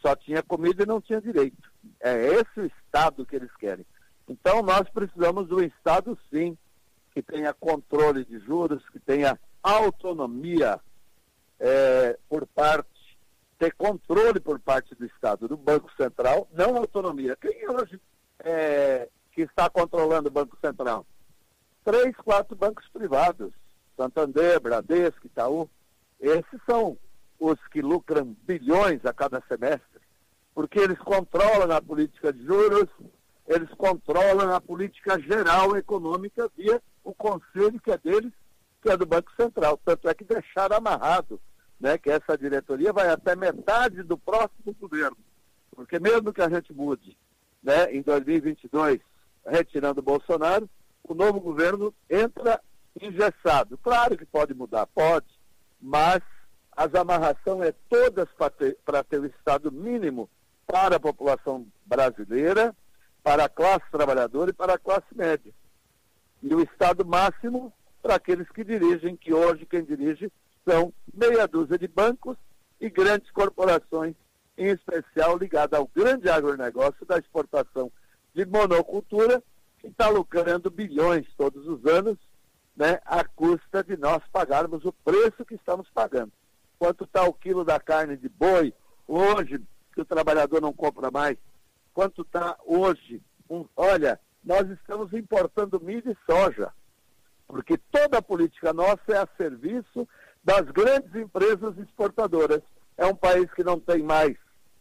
Só 0.00 0.14
tinha 0.14 0.42
comida 0.42 0.82
e 0.82 0.86
não 0.86 1.00
tinha 1.00 1.20
direito. 1.20 1.73
É 2.00 2.14
esse 2.34 2.60
o 2.60 2.66
Estado 2.66 3.26
que 3.26 3.36
eles 3.36 3.54
querem. 3.56 3.86
Então, 4.28 4.62
nós 4.62 4.88
precisamos 4.90 5.50
um 5.50 5.60
Estado, 5.60 6.18
sim, 6.30 6.56
que 7.12 7.22
tenha 7.22 7.52
controle 7.52 8.24
de 8.24 8.38
juros, 8.40 8.82
que 8.90 8.98
tenha 8.98 9.38
autonomia 9.62 10.80
é, 11.60 12.18
por 12.28 12.46
parte 12.46 12.94
ter 13.58 13.72
controle 13.74 14.40
por 14.40 14.58
parte 14.58 14.94
do 14.94 15.06
Estado, 15.06 15.48
do 15.48 15.56
Banco 15.56 15.90
Central, 15.96 16.48
não 16.52 16.76
autonomia. 16.76 17.36
Quem 17.36 17.68
hoje 17.68 18.00
é, 18.40 19.08
que 19.32 19.42
está 19.42 19.70
controlando 19.70 20.28
o 20.28 20.32
Banco 20.32 20.58
Central? 20.60 21.06
Três, 21.84 22.16
quatro 22.16 22.56
bancos 22.56 22.86
privados, 22.88 23.52
Santander, 23.96 24.60
Bradesco, 24.60 25.26
Itaú. 25.26 25.68
Esses 26.20 26.60
são 26.66 26.98
os 27.38 27.58
que 27.68 27.82
lucram 27.82 28.36
bilhões 28.42 29.04
a 29.04 29.12
cada 29.12 29.42
semestre, 29.48 30.00
porque 30.54 30.78
eles 30.78 30.98
controlam 30.98 31.76
a 31.76 31.82
política 31.82 32.32
de 32.32 32.44
juros, 32.44 32.88
eles 33.46 33.68
controlam 33.70 34.54
a 34.54 34.60
política 34.60 35.20
geral 35.20 35.76
econômica 35.76 36.50
via 36.56 36.80
o 37.02 37.12
conselho 37.12 37.80
que 37.80 37.90
é 37.90 37.98
deles, 37.98 38.32
que 38.80 38.88
é 38.88 38.96
do 38.96 39.04
Banco 39.04 39.30
Central. 39.36 39.78
Tanto 39.84 40.08
é 40.08 40.14
que 40.14 40.24
deixaram 40.24 40.76
amarrado 40.76 41.40
né, 41.78 41.98
que 41.98 42.10
essa 42.10 42.38
diretoria 42.38 42.92
vai 42.92 43.08
até 43.08 43.34
metade 43.34 44.02
do 44.02 44.16
próximo 44.16 44.74
governo. 44.80 45.16
Porque 45.72 45.98
mesmo 45.98 46.32
que 46.32 46.40
a 46.40 46.48
gente 46.48 46.72
mude 46.72 47.18
né, 47.62 47.92
em 47.92 48.00
2022, 48.00 49.00
retirando 49.44 50.00
o 50.00 50.04
Bolsonaro, 50.04 50.70
o 51.02 51.14
novo 51.14 51.40
governo 51.40 51.92
entra 52.08 52.60
engessado. 53.00 53.76
Claro 53.78 54.16
que 54.16 54.24
pode 54.24 54.54
mudar, 54.54 54.86
pode, 54.86 55.26
mas 55.80 56.22
as 56.72 56.94
amarrações 56.94 57.68
é 57.68 57.74
todas 57.88 58.28
para 58.38 58.50
ter, 58.50 58.78
ter 59.08 59.20
o 59.20 59.26
Estado 59.26 59.70
mínimo 59.70 60.30
para 60.66 60.96
a 60.96 61.00
população 61.00 61.66
brasileira, 61.84 62.74
para 63.22 63.44
a 63.44 63.48
classe 63.48 63.84
trabalhadora 63.90 64.50
e 64.50 64.54
para 64.54 64.74
a 64.74 64.78
classe 64.78 65.06
média. 65.14 65.52
E 66.42 66.54
o 66.54 66.60
Estado 66.60 67.04
máximo 67.04 67.72
para 68.02 68.16
aqueles 68.16 68.48
que 68.50 68.62
dirigem, 68.62 69.16
que 69.16 69.32
hoje 69.32 69.64
quem 69.64 69.82
dirige 69.82 70.30
são 70.68 70.92
meia 71.12 71.48
dúzia 71.48 71.78
de 71.78 71.88
bancos 71.88 72.36
e 72.78 72.90
grandes 72.90 73.30
corporações, 73.30 74.14
em 74.58 74.66
especial 74.66 75.38
ligadas 75.38 75.78
ao 75.78 75.86
grande 75.86 76.28
agronegócio 76.28 77.06
da 77.06 77.16
exportação 77.16 77.90
de 78.34 78.44
monocultura, 78.44 79.42
que 79.78 79.86
está 79.86 80.08
lucrando 80.08 80.70
bilhões 80.70 81.26
todos 81.36 81.66
os 81.66 81.84
anos, 81.86 82.18
né, 82.76 83.00
à 83.04 83.24
custa 83.24 83.82
de 83.82 83.96
nós 83.96 84.22
pagarmos 84.32 84.84
o 84.84 84.92
preço 84.92 85.44
que 85.46 85.54
estamos 85.54 85.88
pagando. 85.94 86.32
Quanto 86.78 87.04
está 87.04 87.24
o 87.24 87.32
quilo 87.32 87.64
da 87.64 87.80
carne 87.80 88.16
de 88.16 88.28
boi 88.28 88.74
hoje, 89.06 89.60
que 89.94 90.00
o 90.00 90.04
trabalhador 90.04 90.60
não 90.60 90.72
compra 90.72 91.10
mais? 91.10 91.38
Quanto 91.92 92.22
está 92.22 92.56
hoje? 92.66 93.22
Um, 93.48 93.64
olha, 93.76 94.20
nós 94.44 94.68
estamos 94.70 95.12
importando 95.12 95.80
milho 95.80 96.10
e 96.10 96.30
soja, 96.30 96.72
porque 97.46 97.78
toda 97.90 98.18
a 98.18 98.22
política 98.22 98.72
nossa 98.72 99.02
é 99.08 99.16
a 99.16 99.28
serviço 99.36 100.06
das 100.42 100.62
grandes 100.70 101.14
empresas 101.14 101.78
exportadoras. 101.78 102.60
É 102.96 103.06
um 103.06 103.14
país 103.14 103.50
que 103.54 103.64
não 103.64 103.78
tem 103.78 104.02
mais 104.02 104.36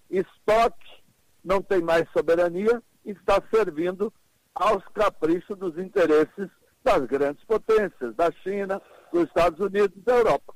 estoque, 0.09 1.03
não 1.43 1.61
tem 1.61 1.81
mais 1.81 2.09
soberania 2.11 2.81
e 3.05 3.11
está 3.11 3.41
servindo 3.53 4.11
aos 4.53 4.83
caprichos 4.89 5.57
dos 5.57 5.77
interesses 5.77 6.49
das 6.83 7.05
grandes 7.05 7.43
potências, 7.45 8.15
da 8.15 8.31
China, 8.43 8.81
dos 9.11 9.23
Estados 9.23 9.59
Unidos 9.59 9.95
e 9.95 10.01
da 10.01 10.15
Europa. 10.15 10.53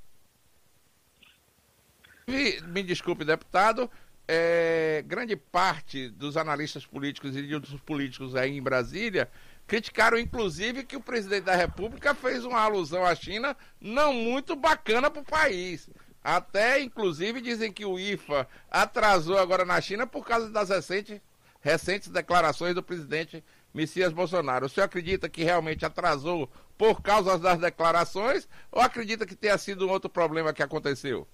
Me, 2.28 2.60
me 2.62 2.84
desculpe, 2.84 3.24
deputado, 3.24 3.90
é, 4.27 5.03
grande 5.05 5.36
parte 5.36 6.10
dos 6.10 6.36
analistas 6.38 6.86
políticos 6.86 7.36
e 7.36 7.41
de 7.46 7.55
outros 7.55 7.79
políticos 7.81 8.36
aí 8.36 8.57
em 8.57 8.62
Brasília 8.62 9.29
Criticaram, 9.67 10.17
inclusive, 10.17 10.86
que 10.86 10.96
o 10.96 11.01
presidente 11.01 11.43
da 11.43 11.55
República 11.55 12.15
fez 12.15 12.46
uma 12.46 12.62
alusão 12.62 13.05
à 13.05 13.13
China 13.13 13.55
não 13.81 14.13
muito 14.13 14.55
bacana 14.55 15.12
para 15.12 15.22
o 15.22 15.25
país. 15.25 15.89
Até, 16.24 16.81
inclusive, 16.81 17.41
dizem 17.41 17.72
que 17.72 17.86
o 17.86 18.00
IFA 18.00 18.48
atrasou 18.72 19.38
agora 19.38 19.65
na 19.65 19.81
China 19.81 20.07
por 20.07 20.25
causa 20.25 20.50
das 20.50 20.69
recentes, 20.69 21.19
recentes 21.60 22.07
declarações 22.07 22.74
do 22.74 22.81
presidente 22.81 23.43
Messias 23.74 24.13
Bolsonaro. 24.13 24.67
O 24.67 24.69
senhor 24.69 24.86
acredita 24.86 25.27
que 25.27 25.43
realmente 25.43 25.86
atrasou 25.86 26.50
por 26.77 27.01
causa 27.01 27.38
das 27.38 27.60
declarações 27.60 28.48
ou 28.72 28.81
acredita 28.81 29.25
que 29.25 29.36
tenha 29.36 29.57
sido 29.57 29.86
um 29.86 29.89
outro 29.89 30.10
problema 30.10 30.53
que 30.53 30.63
aconteceu? 30.63 31.27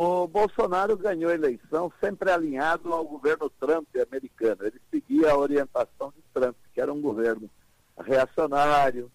O 0.00 0.28
Bolsonaro 0.28 0.96
ganhou 0.96 1.28
a 1.28 1.34
eleição 1.34 1.92
sempre 1.98 2.30
alinhado 2.30 2.92
ao 2.92 3.04
governo 3.04 3.50
Trump 3.58 3.88
americano. 4.00 4.64
Ele 4.64 4.80
seguia 4.92 5.32
a 5.32 5.36
orientação 5.36 6.12
de 6.16 6.22
Trump, 6.32 6.54
que 6.72 6.80
era 6.80 6.92
um 6.92 7.00
governo 7.00 7.50
reacionário, 7.98 9.10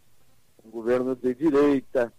um 0.61 0.69
governo 0.69 1.15
de 1.15 1.33
direita. 1.35 2.11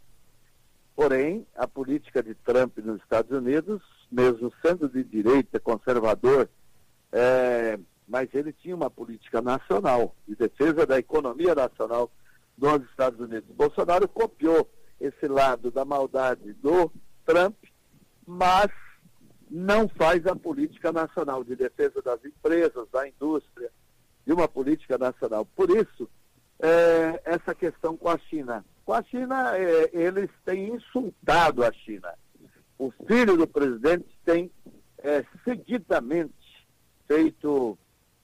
Porém, 0.97 1.47
a 1.55 1.69
política 1.69 2.23
de 2.23 2.35
Trump 2.37 2.79
nos 2.79 3.03
Estados 3.03 3.37
Unidos, 3.37 3.83
mesmo 4.11 4.51
sendo 4.65 4.89
de 4.89 5.05
direita, 5.05 5.61
conservador, 5.61 6.49
é, 7.13 7.79
mas 8.09 8.31
ele 8.33 8.55
tinha 8.55 8.75
uma 8.75 8.89
política 8.89 9.43
nacional, 9.43 10.17
de 10.27 10.37
defesa 10.37 10.87
da 10.87 10.99
economia 10.99 11.55
nacional 11.55 12.11
dos 12.57 12.83
Estados 12.89 13.21
Unidos. 13.21 13.55
Bolsonaro 13.55 14.09
copiou 14.09 14.67
esse 14.99 15.29
lado 15.29 15.71
da 15.71 15.85
maldade 15.85 16.55
do 16.55 16.91
Trump 17.27 17.57
mas 18.27 18.71
não 19.51 19.89
faz 19.89 20.27
a 20.27 20.35
política 20.35 20.91
nacional 20.93 21.45
de 21.45 21.55
defesa 21.55 22.01
das 22.03 22.25
empresas, 22.25 22.89
da 22.91 23.07
indústria, 23.07 23.71
de 24.27 24.33
uma 24.33 24.49
política 24.49 24.99
nacional. 24.99 25.45
Por 25.45 25.71
isso, 25.71 26.09
é, 26.59 27.21
essa 27.25 27.55
questão 27.55 27.97
com 27.97 28.09
a 28.09 28.19
China. 28.19 28.65
Com 28.85 28.93
a 28.93 29.03
China, 29.03 29.57
é, 29.57 29.91
eles 29.93 30.31
têm 30.45 30.75
insultado 30.75 31.65
a 31.65 31.73
China. 31.73 32.13
o 32.79 32.91
filho 33.07 33.37
do 33.37 33.47
presidente 33.47 34.07
tem 34.25 34.51
é, 34.99 35.25
seguidamente 35.45 36.35
feito 37.07 37.79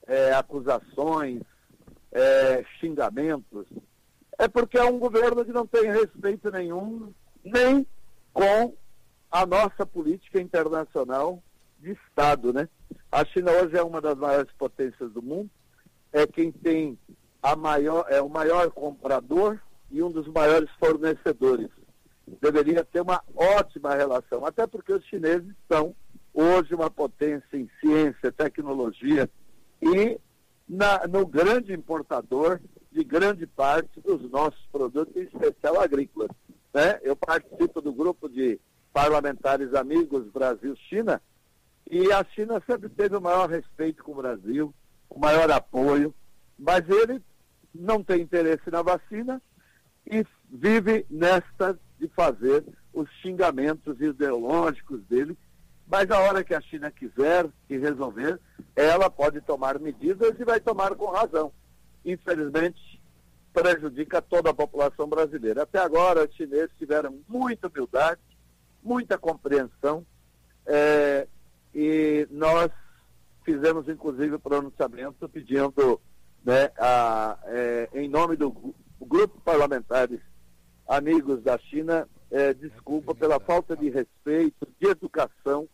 é, 0.06 0.32
acusações, 0.32 1.42
é, 2.10 2.64
xingamentos, 2.80 3.66
é 4.38 4.48
porque 4.48 4.78
é 4.78 4.84
um 4.84 4.98
governo 4.98 5.44
que 5.44 5.52
não 5.52 5.66
tem 5.66 5.90
respeito 5.90 6.50
nenhum, 6.50 7.12
nem 7.44 7.86
com 8.32 8.74
a 9.30 9.46
nossa 9.46 9.86
política 9.86 10.40
internacional 10.40 11.42
de 11.78 11.92
Estado, 11.92 12.52
né? 12.52 12.68
A 13.10 13.24
China 13.24 13.52
hoje 13.52 13.76
é 13.76 13.82
uma 13.82 14.00
das 14.00 14.16
maiores 14.16 14.50
potências 14.58 15.12
do 15.12 15.22
mundo, 15.22 15.50
é 16.12 16.26
quem 16.26 16.50
tem 16.50 16.98
a 17.42 17.54
maior, 17.56 18.06
é 18.08 18.20
o 18.20 18.28
maior 18.28 18.70
comprador 18.70 19.60
e 19.90 20.02
um 20.02 20.10
dos 20.10 20.26
maiores 20.28 20.68
fornecedores. 20.78 21.68
Deveria 22.40 22.84
ter 22.84 23.00
uma 23.00 23.22
ótima 23.34 23.94
relação, 23.94 24.44
até 24.44 24.66
porque 24.66 24.92
os 24.92 25.04
chineses 25.06 25.52
são 25.70 25.94
hoje 26.32 26.74
uma 26.74 26.90
potência 26.90 27.56
em 27.56 27.68
ciência, 27.80 28.30
tecnologia 28.30 29.28
e 29.82 30.20
na, 30.68 31.06
no 31.08 31.26
grande 31.26 31.72
importador 31.72 32.60
de 32.92 33.02
grande 33.02 33.46
parte 33.46 34.00
dos 34.00 34.30
nossos 34.30 34.64
produtos, 34.70 35.14
em 35.16 35.22
especial 35.22 35.80
agrícolas. 35.80 36.30
Né? 36.72 37.00
Eu 37.02 37.16
participo 37.16 37.80
do 37.80 37.92
grupo 37.92 38.28
de 38.28 38.60
parlamentares 38.92 39.74
amigos 39.74 40.26
Brasil-China 40.32 41.20
e 41.90 42.12
a 42.12 42.24
China 42.24 42.62
sempre 42.66 42.88
teve 42.88 43.16
o 43.16 43.20
maior 43.20 43.48
respeito 43.48 44.04
com 44.04 44.12
o 44.12 44.22
Brasil, 44.22 44.72
o 45.08 45.18
maior 45.18 45.50
apoio, 45.50 46.14
mas 46.58 46.88
ele 46.88 47.20
não 47.74 48.02
tem 48.02 48.20
interesse 48.20 48.70
na 48.70 48.82
vacina 48.82 49.42
e 50.06 50.24
vive 50.48 51.04
nesta 51.10 51.78
de 51.98 52.08
fazer 52.08 52.64
os 52.92 53.08
xingamentos 53.20 54.00
ideológicos 54.00 55.02
dele. 55.04 55.36
Mas 55.86 56.10
a 56.10 56.20
hora 56.20 56.44
que 56.44 56.54
a 56.54 56.60
China 56.60 56.90
quiser 56.90 57.48
e 57.68 57.76
resolver, 57.76 58.40
ela 58.76 59.10
pode 59.10 59.40
tomar 59.40 59.78
medidas 59.80 60.38
e 60.38 60.44
vai 60.44 60.60
tomar 60.60 60.94
com 60.94 61.06
razão. 61.06 61.52
Infelizmente, 62.04 63.02
prejudica 63.52 64.22
toda 64.22 64.50
a 64.50 64.54
população 64.54 65.08
brasileira. 65.08 65.64
Até 65.64 65.80
agora, 65.80 66.24
os 66.24 66.34
chineses 66.36 66.70
tiveram 66.78 67.20
muita 67.28 67.66
humildade, 67.66 68.20
muita 68.82 69.18
compreensão, 69.18 70.04
é, 70.66 71.26
e 71.74 72.26
nós 72.30 72.70
fizemos, 73.44 73.88
inclusive, 73.88 74.34
o 74.34 74.40
pronunciamento 74.40 75.28
pedindo, 75.28 76.00
né, 76.44 76.70
a, 76.78 77.38
é, 77.46 77.88
em 77.94 78.08
nome 78.08 78.36
do 78.36 78.74
grupo 79.00 79.40
parlamentares 79.40 80.20
amigos 80.86 81.42
da 81.42 81.58
China, 81.58 82.08
é, 82.30 82.52
desculpa 82.54 83.14
pela 83.14 83.40
falta 83.40 83.76
de 83.76 83.88
respeito, 83.88 84.66
de 84.80 84.88
educação 84.88 85.68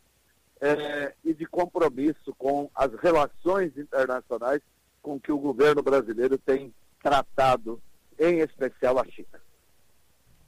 é, 0.60 1.14
e 1.24 1.34
de 1.34 1.46
compromisso 1.46 2.34
com 2.36 2.70
as 2.74 2.92
relações 2.94 3.76
internacionais 3.76 4.60
com 5.02 5.20
que 5.20 5.30
o 5.30 5.38
governo 5.38 5.82
brasileiro 5.82 6.36
tem 6.38 6.74
tratado, 7.02 7.80
em 8.18 8.40
especial 8.40 8.98
a 8.98 9.04
China. 9.04 9.40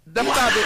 Deputado. 0.04 0.56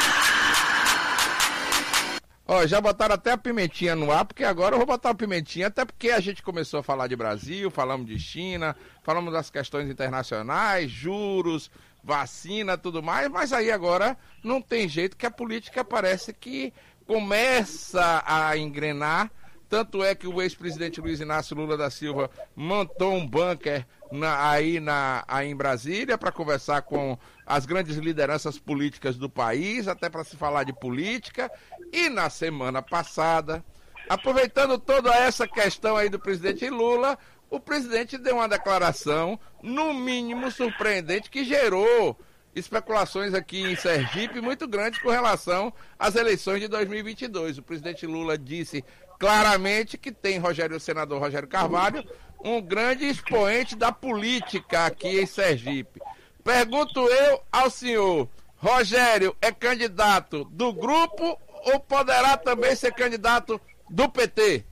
Ó, 2.47 2.67
já 2.67 2.81
botaram 2.81 3.15
até 3.15 3.33
a 3.33 3.39
pimentinha 3.39 3.95
no 3.95 4.11
ar, 4.11 4.25
porque 4.25 4.43
agora 4.43 4.75
eu 4.75 4.79
vou 4.79 4.87
botar 4.87 5.11
a 5.11 5.15
pimentinha, 5.15 5.69
até 5.69 5.85
porque 5.85 6.11
a 6.11 6.19
gente 6.19 6.43
começou 6.43 6.81
a 6.81 6.83
falar 6.83 7.07
de 7.07 7.15
Brasil, 7.15 7.71
falamos 7.71 8.07
de 8.07 8.19
China, 8.19 8.75
falamos 9.03 9.33
das 9.33 9.49
questões 9.49 9.89
internacionais, 9.89 10.91
juros, 10.91 11.71
vacina, 12.03 12.77
tudo 12.77 13.03
mais, 13.03 13.31
mas 13.31 13.53
aí 13.53 13.71
agora 13.71 14.17
não 14.43 14.61
tem 14.61 14.89
jeito 14.89 15.17
que 15.17 15.25
a 15.25 15.31
política 15.31 15.85
parece 15.85 16.33
que 16.33 16.73
começa 17.07 18.23
a 18.27 18.57
engrenar. 18.57 19.31
Tanto 19.69 20.05
é 20.05 20.15
que 20.15 20.27
o 20.27 20.43
ex-presidente 20.43 21.01
Luiz 21.01 21.21
Inácio 21.21 21.57
Lula 21.57 21.79
da 21.79 21.89
Silva 21.89 22.31
montou 22.55 23.15
um 23.15 23.27
bunker 23.27 23.87
na, 24.11 24.51
aí, 24.51 24.79
na, 24.79 25.25
aí 25.27 25.49
em 25.49 25.57
Brasília 25.57 26.19
para 26.19 26.31
conversar 26.31 26.83
com 26.83 27.19
as 27.47 27.65
grandes 27.65 27.97
lideranças 27.97 28.59
políticas 28.59 29.17
do 29.17 29.31
país, 29.31 29.89
até 29.89 30.11
para 30.11 30.25
se 30.25 30.37
falar 30.37 30.65
de 30.65 30.75
política. 30.75 31.51
E 31.93 32.09
na 32.09 32.31
semana 32.31 32.81
passada, 32.81 33.63
aproveitando 34.09 34.79
toda 34.79 35.15
essa 35.15 35.47
questão 35.47 35.95
aí 35.95 36.09
do 36.09 36.19
presidente 36.19 36.69
Lula, 36.71 37.19
o 37.51 37.61
presidente 37.61 38.17
deu 38.17 38.37
uma 38.37 38.49
declaração, 38.49 39.39
no 39.63 39.93
mínimo 39.93 40.51
surpreendente, 40.51 41.29
que 41.29 41.45
gerou 41.45 42.19
especulações 42.55 43.35
aqui 43.35 43.61
em 43.63 43.77
Sergipe 43.77 44.41
muito 44.41 44.67
grandes 44.67 45.01
com 45.01 45.11
relação 45.11 45.73
às 45.99 46.17
eleições 46.17 46.61
de 46.61 46.69
2022. 46.69 47.59
O 47.59 47.63
presidente 47.63 48.07
Lula 48.07 48.39
disse 48.39 48.83
claramente 49.19 49.99
que 49.99 50.11
tem 50.11 50.39
Rogério, 50.39 50.79
o 50.79 50.81
senador 50.81 51.21
Rogério 51.21 51.47
Carvalho, 51.47 52.03
um 52.43 52.61
grande 52.61 53.07
expoente 53.07 53.77
da 53.77 53.93
política 53.93 54.87
aqui 54.87 55.21
em 55.21 55.27
Sergipe. 55.27 56.01
Pergunto 56.43 57.01
eu 57.07 57.43
ao 57.53 57.71
senhor, 57.71 58.29
Rogério 58.57 59.37
é 59.41 59.53
candidato 59.53 60.45
do 60.45 60.73
grupo 60.73 61.39
ou 61.65 61.81
poderá 61.81 62.37
também 62.37 62.75
ser 62.75 62.93
candidato 62.93 63.61
do 63.89 64.09
PT? 64.09 64.65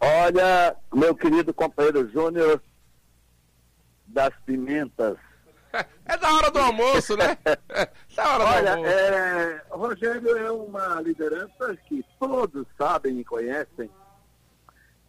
Olha, 0.00 0.76
meu 0.92 1.14
querido 1.14 1.52
companheiro 1.52 2.08
Júnior 2.10 2.62
das 4.06 4.32
Pimentas. 4.44 5.16
É 6.04 6.16
da 6.16 6.34
hora 6.34 6.50
do 6.50 6.58
almoço, 6.58 7.16
né? 7.16 7.38
É 8.16 8.22
hora 8.22 8.44
do 8.44 8.50
Olha, 8.50 8.72
almoço. 8.72 8.92
É, 8.92 9.62
Rogério 9.70 10.36
é 10.36 10.50
uma 10.50 11.00
liderança 11.00 11.76
que 11.86 12.04
todos 12.18 12.66
sabem 12.76 13.18
e 13.18 13.24
conhecem, 13.24 13.90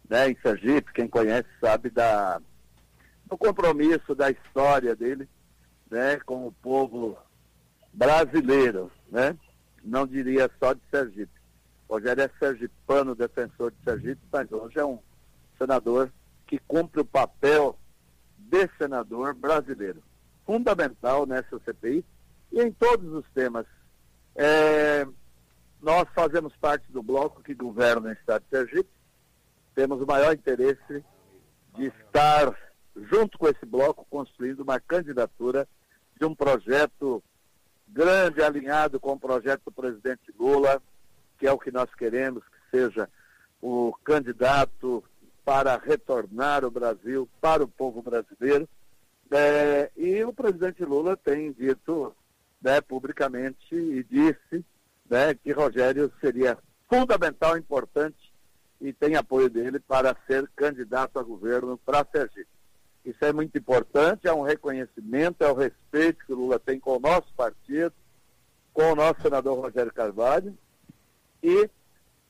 né, 0.08 0.30
em 0.30 0.36
Sergipe, 0.40 0.92
quem 0.92 1.08
conhece 1.08 1.48
sabe 1.60 1.90
da, 1.90 2.40
do 3.26 3.36
compromisso, 3.36 4.14
da 4.14 4.30
história 4.30 4.96
dele, 4.96 5.28
né, 5.90 6.18
com 6.24 6.46
o 6.46 6.52
povo 6.52 7.18
brasileiro, 7.92 8.90
né? 9.10 9.36
Não 9.82 10.06
diria 10.06 10.50
só 10.58 10.72
de 10.72 10.80
Sergipe. 10.90 11.40
Rogério 11.88 12.22
é 12.22 12.30
sergipano, 12.38 13.14
defensor 13.14 13.70
de 13.70 13.76
Sergipe, 13.84 14.22
mas 14.32 14.50
hoje 14.50 14.78
é 14.78 14.84
um 14.84 14.98
senador 15.58 16.10
que 16.46 16.58
cumpre 16.60 17.00
o 17.00 17.04
papel 17.04 17.78
de 18.38 18.68
senador 18.78 19.34
brasileiro. 19.34 20.02
Fundamental 20.46 21.26
nessa 21.26 21.58
CPI 21.60 22.04
e 22.50 22.62
em 22.62 22.72
todos 22.72 23.12
os 23.12 23.24
temas. 23.32 23.66
É, 24.34 25.06
nós 25.80 26.08
fazemos 26.14 26.54
parte 26.56 26.90
do 26.90 27.02
bloco 27.02 27.42
que 27.42 27.54
governa 27.54 28.08
o 28.08 28.12
Estado 28.12 28.42
de 28.44 28.50
Sergipe. 28.50 28.90
Temos 29.74 30.00
o 30.00 30.06
maior 30.06 30.32
interesse 30.32 31.04
de 31.74 31.86
estar 31.86 32.56
junto 32.96 33.38
com 33.38 33.48
esse 33.48 33.64
bloco 33.64 34.06
construindo 34.08 34.60
uma 34.60 34.78
candidatura 34.80 35.66
de 36.18 36.24
um 36.24 36.34
projeto 36.34 37.22
grande, 37.92 38.42
alinhado 38.42 38.98
com 38.98 39.12
o 39.12 39.20
projeto 39.20 39.62
do 39.66 39.72
presidente 39.72 40.32
Lula, 40.38 40.82
que 41.38 41.46
é 41.46 41.52
o 41.52 41.58
que 41.58 41.70
nós 41.70 41.92
queremos, 41.94 42.42
que 42.44 42.76
seja 42.78 43.08
o 43.60 43.92
candidato 44.02 45.04
para 45.44 45.76
retornar 45.76 46.64
o 46.64 46.70
Brasil 46.70 47.28
para 47.40 47.62
o 47.62 47.68
povo 47.68 48.02
brasileiro. 48.02 48.68
É, 49.30 49.90
e 49.96 50.22
o 50.24 50.32
presidente 50.32 50.84
Lula 50.84 51.16
tem 51.16 51.52
dito 51.52 52.14
né, 52.60 52.80
publicamente 52.80 53.74
e 53.74 54.04
disse 54.04 54.64
né, 55.08 55.34
que 55.34 55.52
Rogério 55.52 56.12
seria 56.20 56.56
fundamental, 56.88 57.56
importante 57.56 58.32
e 58.80 58.92
tem 58.92 59.16
apoio 59.16 59.48
dele 59.48 59.78
para 59.78 60.16
ser 60.26 60.48
candidato 60.54 61.18
a 61.18 61.22
governo 61.22 61.78
para 61.78 62.06
Sergipe. 62.10 62.48
Isso 63.04 63.24
é 63.24 63.32
muito 63.32 63.56
importante, 63.58 64.28
é 64.28 64.32
um 64.32 64.42
reconhecimento, 64.42 65.42
é 65.42 65.50
o 65.50 65.54
respeito 65.54 66.24
que 66.24 66.32
o 66.32 66.36
Lula 66.36 66.58
tem 66.58 66.78
com 66.78 66.96
o 66.96 67.00
nosso 67.00 67.32
partido, 67.34 67.92
com 68.72 68.92
o 68.92 68.94
nosso 68.94 69.20
senador 69.20 69.58
Rogério 69.58 69.92
Carvalho, 69.92 70.56
e 71.42 71.68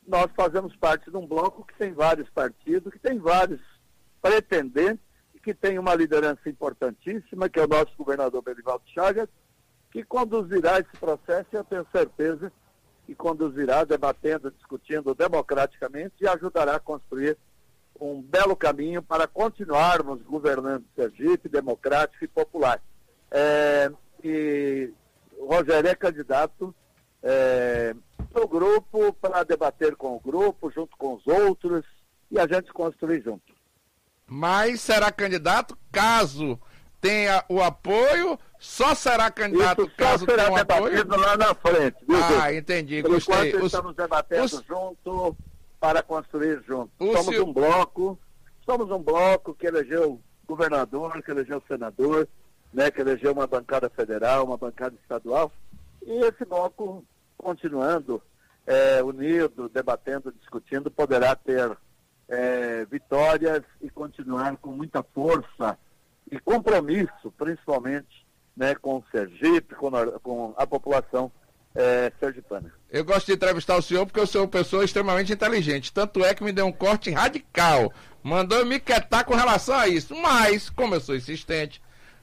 nós 0.06 0.26
fazemos 0.34 0.74
parte 0.76 1.10
de 1.10 1.16
um 1.16 1.26
bloco 1.26 1.64
que 1.64 1.74
tem 1.74 1.92
vários 1.92 2.28
partidos, 2.30 2.92
que 2.92 2.98
tem 2.98 3.18
vários 3.18 3.60
pretendentes, 4.20 5.04
que 5.42 5.52
tem 5.52 5.78
uma 5.78 5.94
liderança 5.94 6.48
importantíssima, 6.48 7.48
que 7.48 7.58
é 7.58 7.64
o 7.64 7.68
nosso 7.68 7.92
governador 7.96 8.42
Belivaldo 8.42 8.84
Chagas, 8.86 9.28
que 9.90 10.02
conduzirá 10.04 10.78
esse 10.78 10.96
processo 10.98 11.48
e 11.52 11.56
eu 11.56 11.64
tenho 11.64 11.86
certeza 11.92 12.50
que 13.04 13.14
conduzirá 13.14 13.84
debatendo, 13.84 14.50
discutindo 14.50 15.14
democraticamente 15.14 16.14
e 16.20 16.28
ajudará 16.28 16.76
a 16.76 16.80
construir 16.80 17.36
um 18.02 18.20
belo 18.20 18.56
caminho 18.56 19.02
para 19.02 19.28
continuarmos 19.28 20.20
governando 20.22 20.84
Sergipe, 20.96 21.48
democrático 21.48 22.24
e 22.24 22.28
popular. 22.28 22.82
É, 23.30 23.90
e 24.22 24.92
o 25.38 25.46
Rogério 25.46 25.88
é 25.88 25.94
candidato 25.94 26.74
é, 27.22 27.94
o 28.34 28.48
grupo 28.48 29.12
para 29.14 29.44
debater 29.44 29.94
com 29.94 30.16
o 30.16 30.20
grupo, 30.20 30.70
junto 30.70 30.96
com 30.96 31.14
os 31.14 31.26
outros, 31.26 31.84
e 32.30 32.38
a 32.38 32.46
gente 32.46 32.72
construir 32.72 33.22
junto. 33.22 33.52
Mas 34.26 34.80
será 34.80 35.12
candidato 35.12 35.78
caso 35.92 36.58
tenha 37.00 37.44
o 37.48 37.60
apoio, 37.60 38.38
só 38.58 38.94
será 38.94 39.30
candidato 39.30 39.82
Isso 39.82 39.96
caso 39.96 40.24
será 40.24 40.44
tenha 40.44 40.64
debatido 40.64 41.14
apoio? 41.14 41.20
lá 41.20 41.36
na 41.36 41.54
frente. 41.54 41.96
Viu, 42.06 42.16
ah, 42.40 42.52
entendi, 42.52 43.02
Por 43.02 43.12
gostei. 43.12 43.50
Enquanto 43.50 43.66
estamos 43.66 43.94
debatendo 43.96 44.44
os... 44.44 44.64
junto 44.64 45.36
para 45.82 46.00
construir 46.00 46.62
junto. 46.64 46.92
O 47.00 47.12
somos 47.12 47.40
um 47.40 47.52
bloco, 47.52 48.16
somos 48.64 48.88
um 48.92 49.02
bloco 49.02 49.52
que 49.52 49.66
elegeu 49.66 50.20
governador, 50.46 51.20
que 51.24 51.30
elegeu 51.32 51.60
senador, 51.66 52.28
né, 52.72 52.88
que 52.88 53.00
elegeu 53.00 53.32
uma 53.32 53.48
bancada 53.48 53.90
federal, 53.90 54.44
uma 54.44 54.56
bancada 54.56 54.94
estadual, 55.02 55.50
e 56.06 56.24
esse 56.24 56.44
bloco, 56.44 57.04
continuando 57.36 58.22
é, 58.64 59.02
unido, 59.02 59.68
debatendo, 59.68 60.30
discutindo, 60.30 60.88
poderá 60.88 61.34
ter 61.34 61.76
é, 62.28 62.84
vitórias 62.84 63.64
e 63.80 63.90
continuar 63.90 64.56
com 64.58 64.70
muita 64.70 65.02
força 65.02 65.76
e 66.30 66.38
compromisso, 66.38 67.32
principalmente 67.36 68.24
né, 68.56 68.76
com 68.76 68.98
o 68.98 69.04
Sergipe, 69.10 69.74
com 69.74 69.88
a, 69.96 70.20
com 70.20 70.54
a 70.56 70.64
população 70.64 71.32
é, 71.74 72.12
sergipana. 72.20 72.72
Eu 72.90 73.04
gosto 73.04 73.26
de 73.26 73.32
entrevistar 73.32 73.76
o 73.76 73.82
senhor 73.82 74.04
porque 74.06 74.20
eu 74.20 74.26
sou 74.26 74.42
uma 74.42 74.48
pessoa 74.48 74.84
extremamente 74.84 75.32
inteligente. 75.32 75.92
Tanto 75.92 76.24
é 76.24 76.34
que 76.34 76.44
me 76.44 76.52
deu 76.52 76.66
um 76.66 76.72
corte 76.72 77.10
radical. 77.10 77.92
Mandou 78.22 78.64
me 78.64 78.78
quietar 78.78 79.24
com 79.24 79.34
relação 79.34 79.74
a 79.74 79.88
isso. 79.88 80.14
Mas, 80.14 80.68
como 80.68 80.94
eu 80.94 81.00
sou 81.00 81.16
insistente, 81.16 81.80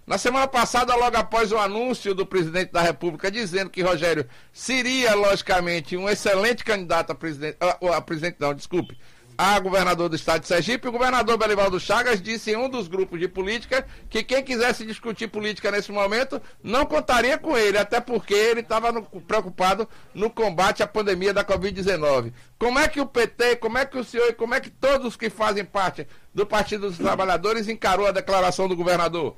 na 0.10 0.18
semana 0.18 0.48
passada, 0.48 0.96
logo 0.96 1.18
após 1.18 1.52
o 1.52 1.58
anúncio 1.58 2.16
do 2.16 2.26
presidente 2.26 2.72
da 2.72 2.82
República 2.82 3.30
dizendo 3.30 3.70
que 3.70 3.84
Rogério 3.84 4.28
seria, 4.52 5.14
logicamente, 5.14 5.96
um 5.96 6.10
excelente 6.10 6.64
candidato 6.64 7.12
a 7.12 7.16
presidente, 7.16 7.58
a, 7.60 7.98
a 7.98 8.02
presidente, 8.02 8.38
não, 8.40 8.54
desculpe, 8.54 8.98
a 9.42 9.58
governador 9.58 10.10
do 10.10 10.18
estado 10.18 10.42
de 10.42 10.48
Sergipe, 10.48 10.90
o 10.90 10.92
governador 10.92 11.38
Belivaldo 11.38 11.80
Chagas 11.80 12.22
disse 12.22 12.52
em 12.52 12.58
um 12.58 12.68
dos 12.68 12.90
grupos 12.90 13.18
de 13.18 13.26
política 13.30 13.88
que 14.10 14.22
quem 14.22 14.44
quisesse 14.44 14.86
discutir 14.86 15.30
política 15.30 15.72
nesse 15.72 15.94
momento 15.94 16.42
não 16.62 16.86
contaria 16.86 17.38
com 17.38 17.58
ele, 17.58 17.78
até 17.78 18.02
porque 18.02 18.34
ele 18.34 18.60
estava 18.60 19.02
preocupado 19.02 19.88
no 20.14 20.30
combate 20.30 20.84
à 20.84 20.88
pandemia 20.88 21.34
da 21.34 21.46
Covid-19. 21.46 22.34
Como 22.60 22.80
é 22.80 22.90
que 22.90 23.00
o 23.00 23.06
PT, 23.06 23.56
como 23.56 23.78
é 23.78 23.86
que 23.86 23.98
o 23.98 24.04
senhor 24.04 24.28
e 24.28 24.34
como 24.34 24.56
é 24.56 24.60
que 24.60 24.70
todos 24.70 25.08
os 25.08 25.16
que 25.16 25.30
fazem 25.30 25.64
parte 25.64 26.06
do 26.36 26.46
Partido 26.46 26.90
dos 26.90 26.98
Trabalhadores 26.98 27.70
encarou 27.70 28.08
a 28.08 28.12
declaração 28.12 28.68
do 28.68 28.76
governador? 28.76 29.38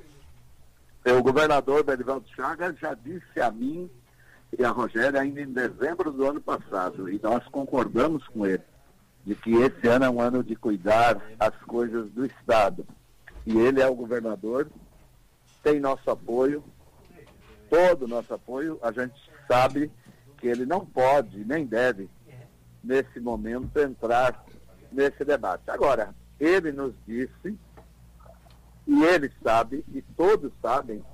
O 1.06 1.22
governador 1.22 1.84
Belivaldo 1.84 2.26
Chagas 2.34 2.76
já 2.80 2.92
disse 2.94 3.40
a 3.40 3.52
mim 3.52 3.88
e 4.58 4.64
a 4.64 4.70
Rogéria 4.70 5.20
ainda 5.20 5.40
em 5.40 5.52
dezembro 5.52 6.10
do 6.10 6.26
ano 6.26 6.40
passado, 6.40 7.08
e 7.08 7.20
nós 7.22 7.46
concordamos 7.46 8.26
com 8.26 8.44
ele 8.44 8.71
de 9.24 9.34
que 9.34 9.54
esse 9.54 9.86
ano 9.88 10.04
é 10.04 10.10
um 10.10 10.20
ano 10.20 10.42
de 10.42 10.56
cuidar 10.56 11.20
as 11.38 11.54
coisas 11.62 12.10
do 12.10 12.24
Estado. 12.24 12.86
E 13.46 13.56
ele 13.56 13.80
é 13.80 13.86
o 13.86 13.94
governador, 13.94 14.68
tem 15.62 15.80
nosso 15.80 16.10
apoio, 16.10 16.62
todo 17.70 18.04
o 18.04 18.08
nosso 18.08 18.34
apoio. 18.34 18.78
A 18.82 18.90
gente 18.92 19.14
sabe 19.46 19.90
que 20.38 20.46
ele 20.46 20.66
não 20.66 20.84
pode, 20.84 21.44
nem 21.44 21.64
deve, 21.64 22.10
nesse 22.82 23.20
momento, 23.20 23.78
entrar 23.78 24.44
nesse 24.90 25.24
debate. 25.24 25.70
Agora, 25.70 26.14
ele 26.38 26.72
nos 26.72 26.94
disse, 27.06 27.56
e 28.86 29.04
ele 29.04 29.30
sabe, 29.42 29.84
e 29.94 30.02
todos 30.02 30.52
sabem, 30.60 31.04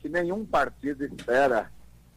que 0.00 0.08
nenhum 0.08 0.44
partido 0.44 1.04
espera 1.04 1.70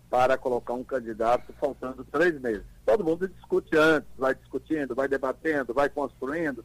para 0.10 0.38
colocar 0.38 0.74
um 0.74 0.84
candidato 0.84 1.54
faltando 1.60 2.06
três 2.06 2.40
meses. 2.40 2.75
Todo 2.86 3.04
mundo 3.04 3.28
discute 3.28 3.76
antes, 3.76 4.10
vai 4.18 4.36
discutindo, 4.36 4.94
vai 4.94 5.08
debatendo, 5.08 5.74
vai 5.74 5.90
construindo. 5.90 6.64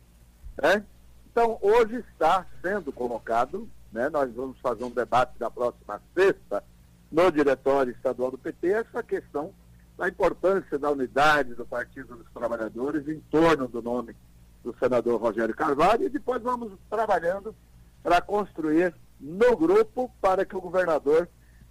Né? 0.61 0.85
Então, 1.31 1.59
hoje 1.63 2.05
está 2.13 2.47
sendo 2.61 2.93
colocado, 2.93 3.69
né? 3.93 4.09
nós 4.11 4.33
vamos 4.35 4.59
fazer 4.61 4.85
um 4.85 4.91
debate 4.91 5.33
na 5.41 5.51
próxima 5.51 6.01
sexta 6.15 6.63
no 7.11 7.31
Diretório 7.33 7.93
Estadual 7.93 8.31
do 8.31 8.39
PT, 8.39 8.69
essa 8.69 9.03
questão 9.03 9.53
da 9.97 10.09
importância 10.09 10.79
da 10.79 10.91
unidade 10.91 11.55
do 11.55 11.67
Partido 11.67 12.17
dos 12.17 12.31
Trabalhadores 12.33 13.09
em 13.09 13.21
torno 13.31 13.67
do 13.67 13.83
nome 13.83 14.15
do 14.63 14.75
senador 14.79 15.21
Rogério 15.21 15.55
Carvalho 15.55 16.05
e 16.05 16.09
depois 16.09 16.43
vamos 16.43 16.73
trabalhando 16.89 17.55
para 18.03 18.21
construir 18.21 18.95
no 19.19 19.57
grupo 19.57 20.11
para 20.21 20.45
que 20.45 20.57
o 20.57 20.61
governador 20.61 21.29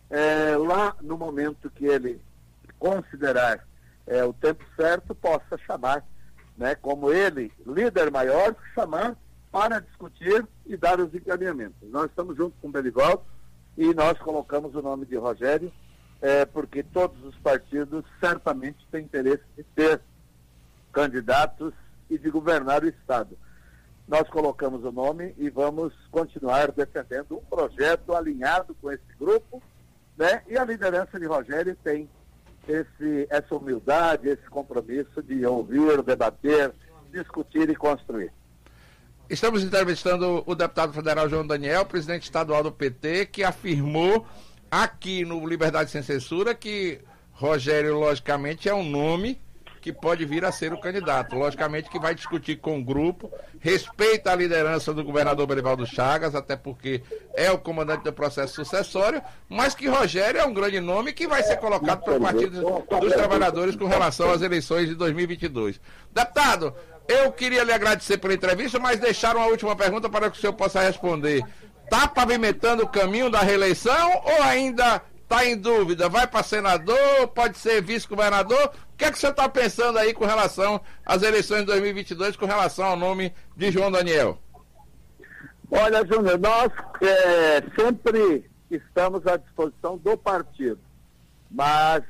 é, 0.10 0.56
lá 0.58 0.96
no 1.02 1.18
momento 1.18 1.70
que 1.70 1.86
ele 1.86 2.22
considerar 2.78 3.68
é, 4.10 4.24
o 4.26 4.34
tempo 4.34 4.66
certo, 4.76 5.16
possa 5.16 5.58
chamar, 5.66 6.06
né, 6.58 6.76
como 6.76 7.12
ele, 7.12 7.52
líder 7.66 8.12
maior, 8.12 8.54
chamar 8.76 9.16
para 9.52 9.80
discutir 9.80 10.46
e 10.66 10.76
dar 10.76 11.00
os 11.00 11.14
encaminhamentos. 11.14 11.90
Nós 11.90 12.10
estamos 12.10 12.36
juntos 12.36 12.60
com 12.62 12.68
o 12.68 12.72
Belivaldo 12.72 13.24
e 13.78 13.94
nós 13.94 14.18
colocamos 14.20 14.76
o 14.76 14.82
nome 14.82 15.06
de 15.06 15.16
Rogério, 15.16 15.72
é, 16.22 16.46
porque 16.46 16.84
todos 16.84 17.24
os 17.24 17.36
partidos 17.38 18.04
certamente 18.20 18.86
têm 18.92 19.06
interesse 19.06 19.44
de 19.56 19.64
ter 19.64 20.02
candidatos 20.92 21.74
e 22.10 22.18
de 22.18 22.30
governar 22.30 22.84
o 22.84 22.90
Estado. 22.90 23.38
Nós 24.08 24.28
colocamos 24.28 24.84
o 24.84 24.92
nome 24.92 25.34
e 25.38 25.50
vamos 25.50 25.94
continuar 26.12 26.72
defendendo 26.72 27.38
um 27.38 27.46
projeto 27.46 28.14
alinhado 28.14 28.76
com 28.82 28.92
esse 28.92 29.16
grupo 29.18 29.62
né? 30.20 30.42
E 30.50 30.58
a 30.58 30.66
liderança 30.66 31.18
de 31.18 31.26
Rogério 31.26 31.78
tem 31.82 32.10
esse, 32.70 33.28
essa 33.30 33.56
humildade, 33.56 34.30
esse 34.30 34.48
compromisso 34.50 35.24
de 35.24 35.44
ouvir, 35.46 36.02
debater, 36.04 36.72
discutir 37.12 37.70
e 37.70 37.76
construir. 37.76 38.32
Estamos 39.28 39.64
entrevistando 39.64 40.44
o 40.46 40.56
deputado 40.56 40.94
federal 40.94 41.28
João 41.28 41.46
Daniel, 41.46 41.86
presidente 41.86 42.24
estadual 42.24 42.64
do 42.64 42.72
PT, 42.72 43.28
que 43.28 43.44
afirmou 43.44 44.26
aqui 44.70 45.26
no 45.26 45.46
Liberdade 45.48 45.90
Sem 45.90 46.04
Censura 46.04 46.54
que 46.54 47.02
Rogério, 47.32 47.98
logicamente, 47.98 48.68
é 48.68 48.74
um 48.74 48.84
nome 48.84 49.40
que 49.80 49.94
pode 49.94 50.26
vir 50.26 50.46
a 50.46 50.52
ser 50.52 50.74
o 50.74 50.80
candidato. 50.80 51.36
Logicamente 51.36 51.90
que 51.90 52.00
vai 52.00 52.14
discutir 52.14 52.58
com 52.58 52.80
o 52.80 52.84
grupo, 52.84 53.32
respeita 53.60 54.32
a 54.32 54.36
liderança 54.36 54.94
do 54.94 55.04
governador 55.04 55.48
Belivaldo 55.48 55.86
Chagas, 55.86 56.36
até 56.36 56.56
porque 56.56 57.02
é 57.34 57.52
o 57.52 57.58
comandante 57.58 58.04
do 58.04 58.14
processo 58.14 58.56
sucessório, 58.56 59.22
mas 59.48 59.74
que 59.74 59.88
Rogério 59.88 60.42
é 60.42 60.46
um 60.46 60.54
grande 60.54 60.80
nome 60.80 61.14
que 61.14 61.28
vai 61.28 61.44
ser 61.44 61.58
colocado 61.58 62.04
pelo 62.04 62.20
Partido 62.20 62.62
dos 62.62 63.14
Trabalhadores 63.14 63.76
com 63.76 63.86
relação 63.86 64.32
às 64.32 64.42
eleições 64.42 64.88
de 64.88 64.96
2022. 64.96 65.80
Deputado, 66.12 66.74
eu 67.08 67.32
queria 67.32 67.64
lhe 67.64 67.74
agradecer 67.74 68.18
pela 68.18 68.36
entrevista, 68.36 68.78
mas 68.80 69.00
deixar 69.00 69.36
uma 69.36 69.48
última 69.48 69.76
pergunta 69.76 70.08
para 70.08 70.30
que 70.30 70.38
o 70.38 70.40
senhor 70.42 70.54
possa 70.54 70.82
responder. 70.82 71.44
Está 71.86 72.08
pavimentando 72.08 72.84
o 72.84 72.88
caminho 72.88 73.32
da 73.32 73.40
reeleição 73.40 74.22
ou 74.24 74.44
ainda 74.44 75.02
está 75.24 75.46
em 75.46 75.56
dúvida, 75.56 76.10
vai 76.10 76.26
para 76.26 76.44
senador, 76.44 77.28
pode 77.34 77.58
ser 77.58 77.82
vice-governador. 77.82 78.72
Que 79.00 79.06
é 79.06 79.12
que 79.14 79.18
você 79.18 79.30
está 79.30 79.48
pensando 79.48 79.98
aí 79.98 80.14
com 80.14 80.26
relação 80.26 80.82
às 81.06 81.24
eleições 81.24 81.62
de 81.62 81.68
2022, 81.68 82.36
com 82.36 82.46
relação 82.46 82.84
ao 82.84 82.98
nome 82.98 83.34
de 83.56 83.72
João 83.72 83.90
Daniel? 83.90 84.38
Olha, 85.72 86.06
Júnior, 86.06 86.38
nós 86.38 86.70
é, 87.02 87.62
sempre 87.80 88.52
estamos 88.70 89.26
à 89.26 89.38
disposição 89.38 89.98
do 89.98 90.18
partido, 90.18 90.82
mas 91.50 92.04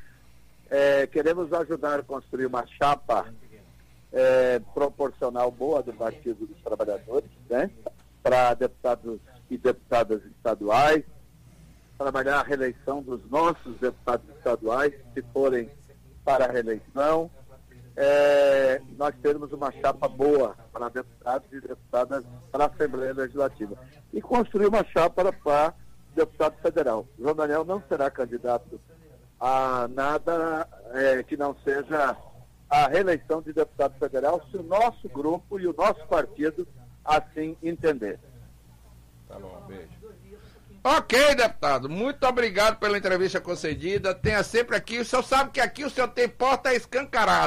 é, 0.68 1.06
queremos 1.06 1.54
ajudar 1.54 2.00
a 2.00 2.04
construir 2.04 2.48
uma 2.48 2.66
chapa 2.66 3.28
é, 4.12 4.60
proporcional 4.74 5.52
boa 5.52 5.84
do 5.84 5.94
Partido 5.94 6.48
dos 6.48 6.60
Trabalhadores, 6.64 7.30
né, 7.48 7.70
para 8.24 8.56
deputados 8.56 9.20
e 9.48 9.60
deputadas 9.60 10.26
estaduais, 10.26 11.04
trabalhar 12.00 12.40
a 12.40 12.44
reeleição 12.44 13.04
dos 13.04 13.22
nossos 13.30 13.78
deputados 13.78 14.28
estaduais, 14.36 14.92
se 15.14 15.22
forem 15.32 15.70
para 16.30 16.46
a 16.46 16.52
reeleição. 16.52 17.32
É, 17.96 18.80
nós 18.98 19.16
termos 19.22 19.52
uma 19.52 19.72
chapa 19.72 20.08
boa 20.08 20.56
para 20.72 20.90
deputados 20.90 21.52
e 21.52 21.60
deputadas 21.60 22.24
para 22.52 22.66
a 22.66 22.68
Assembleia 22.68 23.14
Legislativa. 23.14 23.76
E 24.14 24.22
construir 24.22 24.68
uma 24.68 24.86
chapa 24.86 25.34
para 25.34 25.74
deputado 26.16 26.56
federal. 26.62 27.08
João 27.18 27.36
Daniel 27.36 27.66
não 27.66 27.82
será 27.90 28.12
candidato 28.12 28.80
a 29.40 29.88
nada 29.90 30.68
é, 30.94 31.24
que 31.24 31.36
não 31.36 31.56
seja 31.64 32.16
a 32.70 32.88
reeleição 32.88 33.42
de 33.42 33.52
deputado 33.52 33.98
federal, 33.98 34.46
se 34.52 34.58
o 34.58 34.64
nosso 34.64 35.10
grupo 35.10 35.60
e 35.60 35.66
o 35.66 35.74
nosso 35.74 36.06
partido 36.08 36.68
assim 37.04 37.58
entender. 37.64 38.20
Tá 39.28 39.40
bom, 39.40 39.64
beijo. 39.68 39.99
Ok, 40.84 41.36
deputado. 41.36 41.90
Muito 41.90 42.26
obrigado 42.26 42.78
pela 42.80 42.98
entrevista 42.98 43.42
concedida. 43.42 44.16
Tenha 44.16 44.42
sempre 44.44 44.78
aqui. 44.78 45.00
O 45.00 45.06
senhor 45.06 45.24
sabe 45.24 45.52
que 45.52 45.60
aqui 45.60 45.84
o 45.84 45.90
senhor 45.90 46.08
tem 46.08 46.28
porta 46.30 46.74
escancarada. 46.74 47.38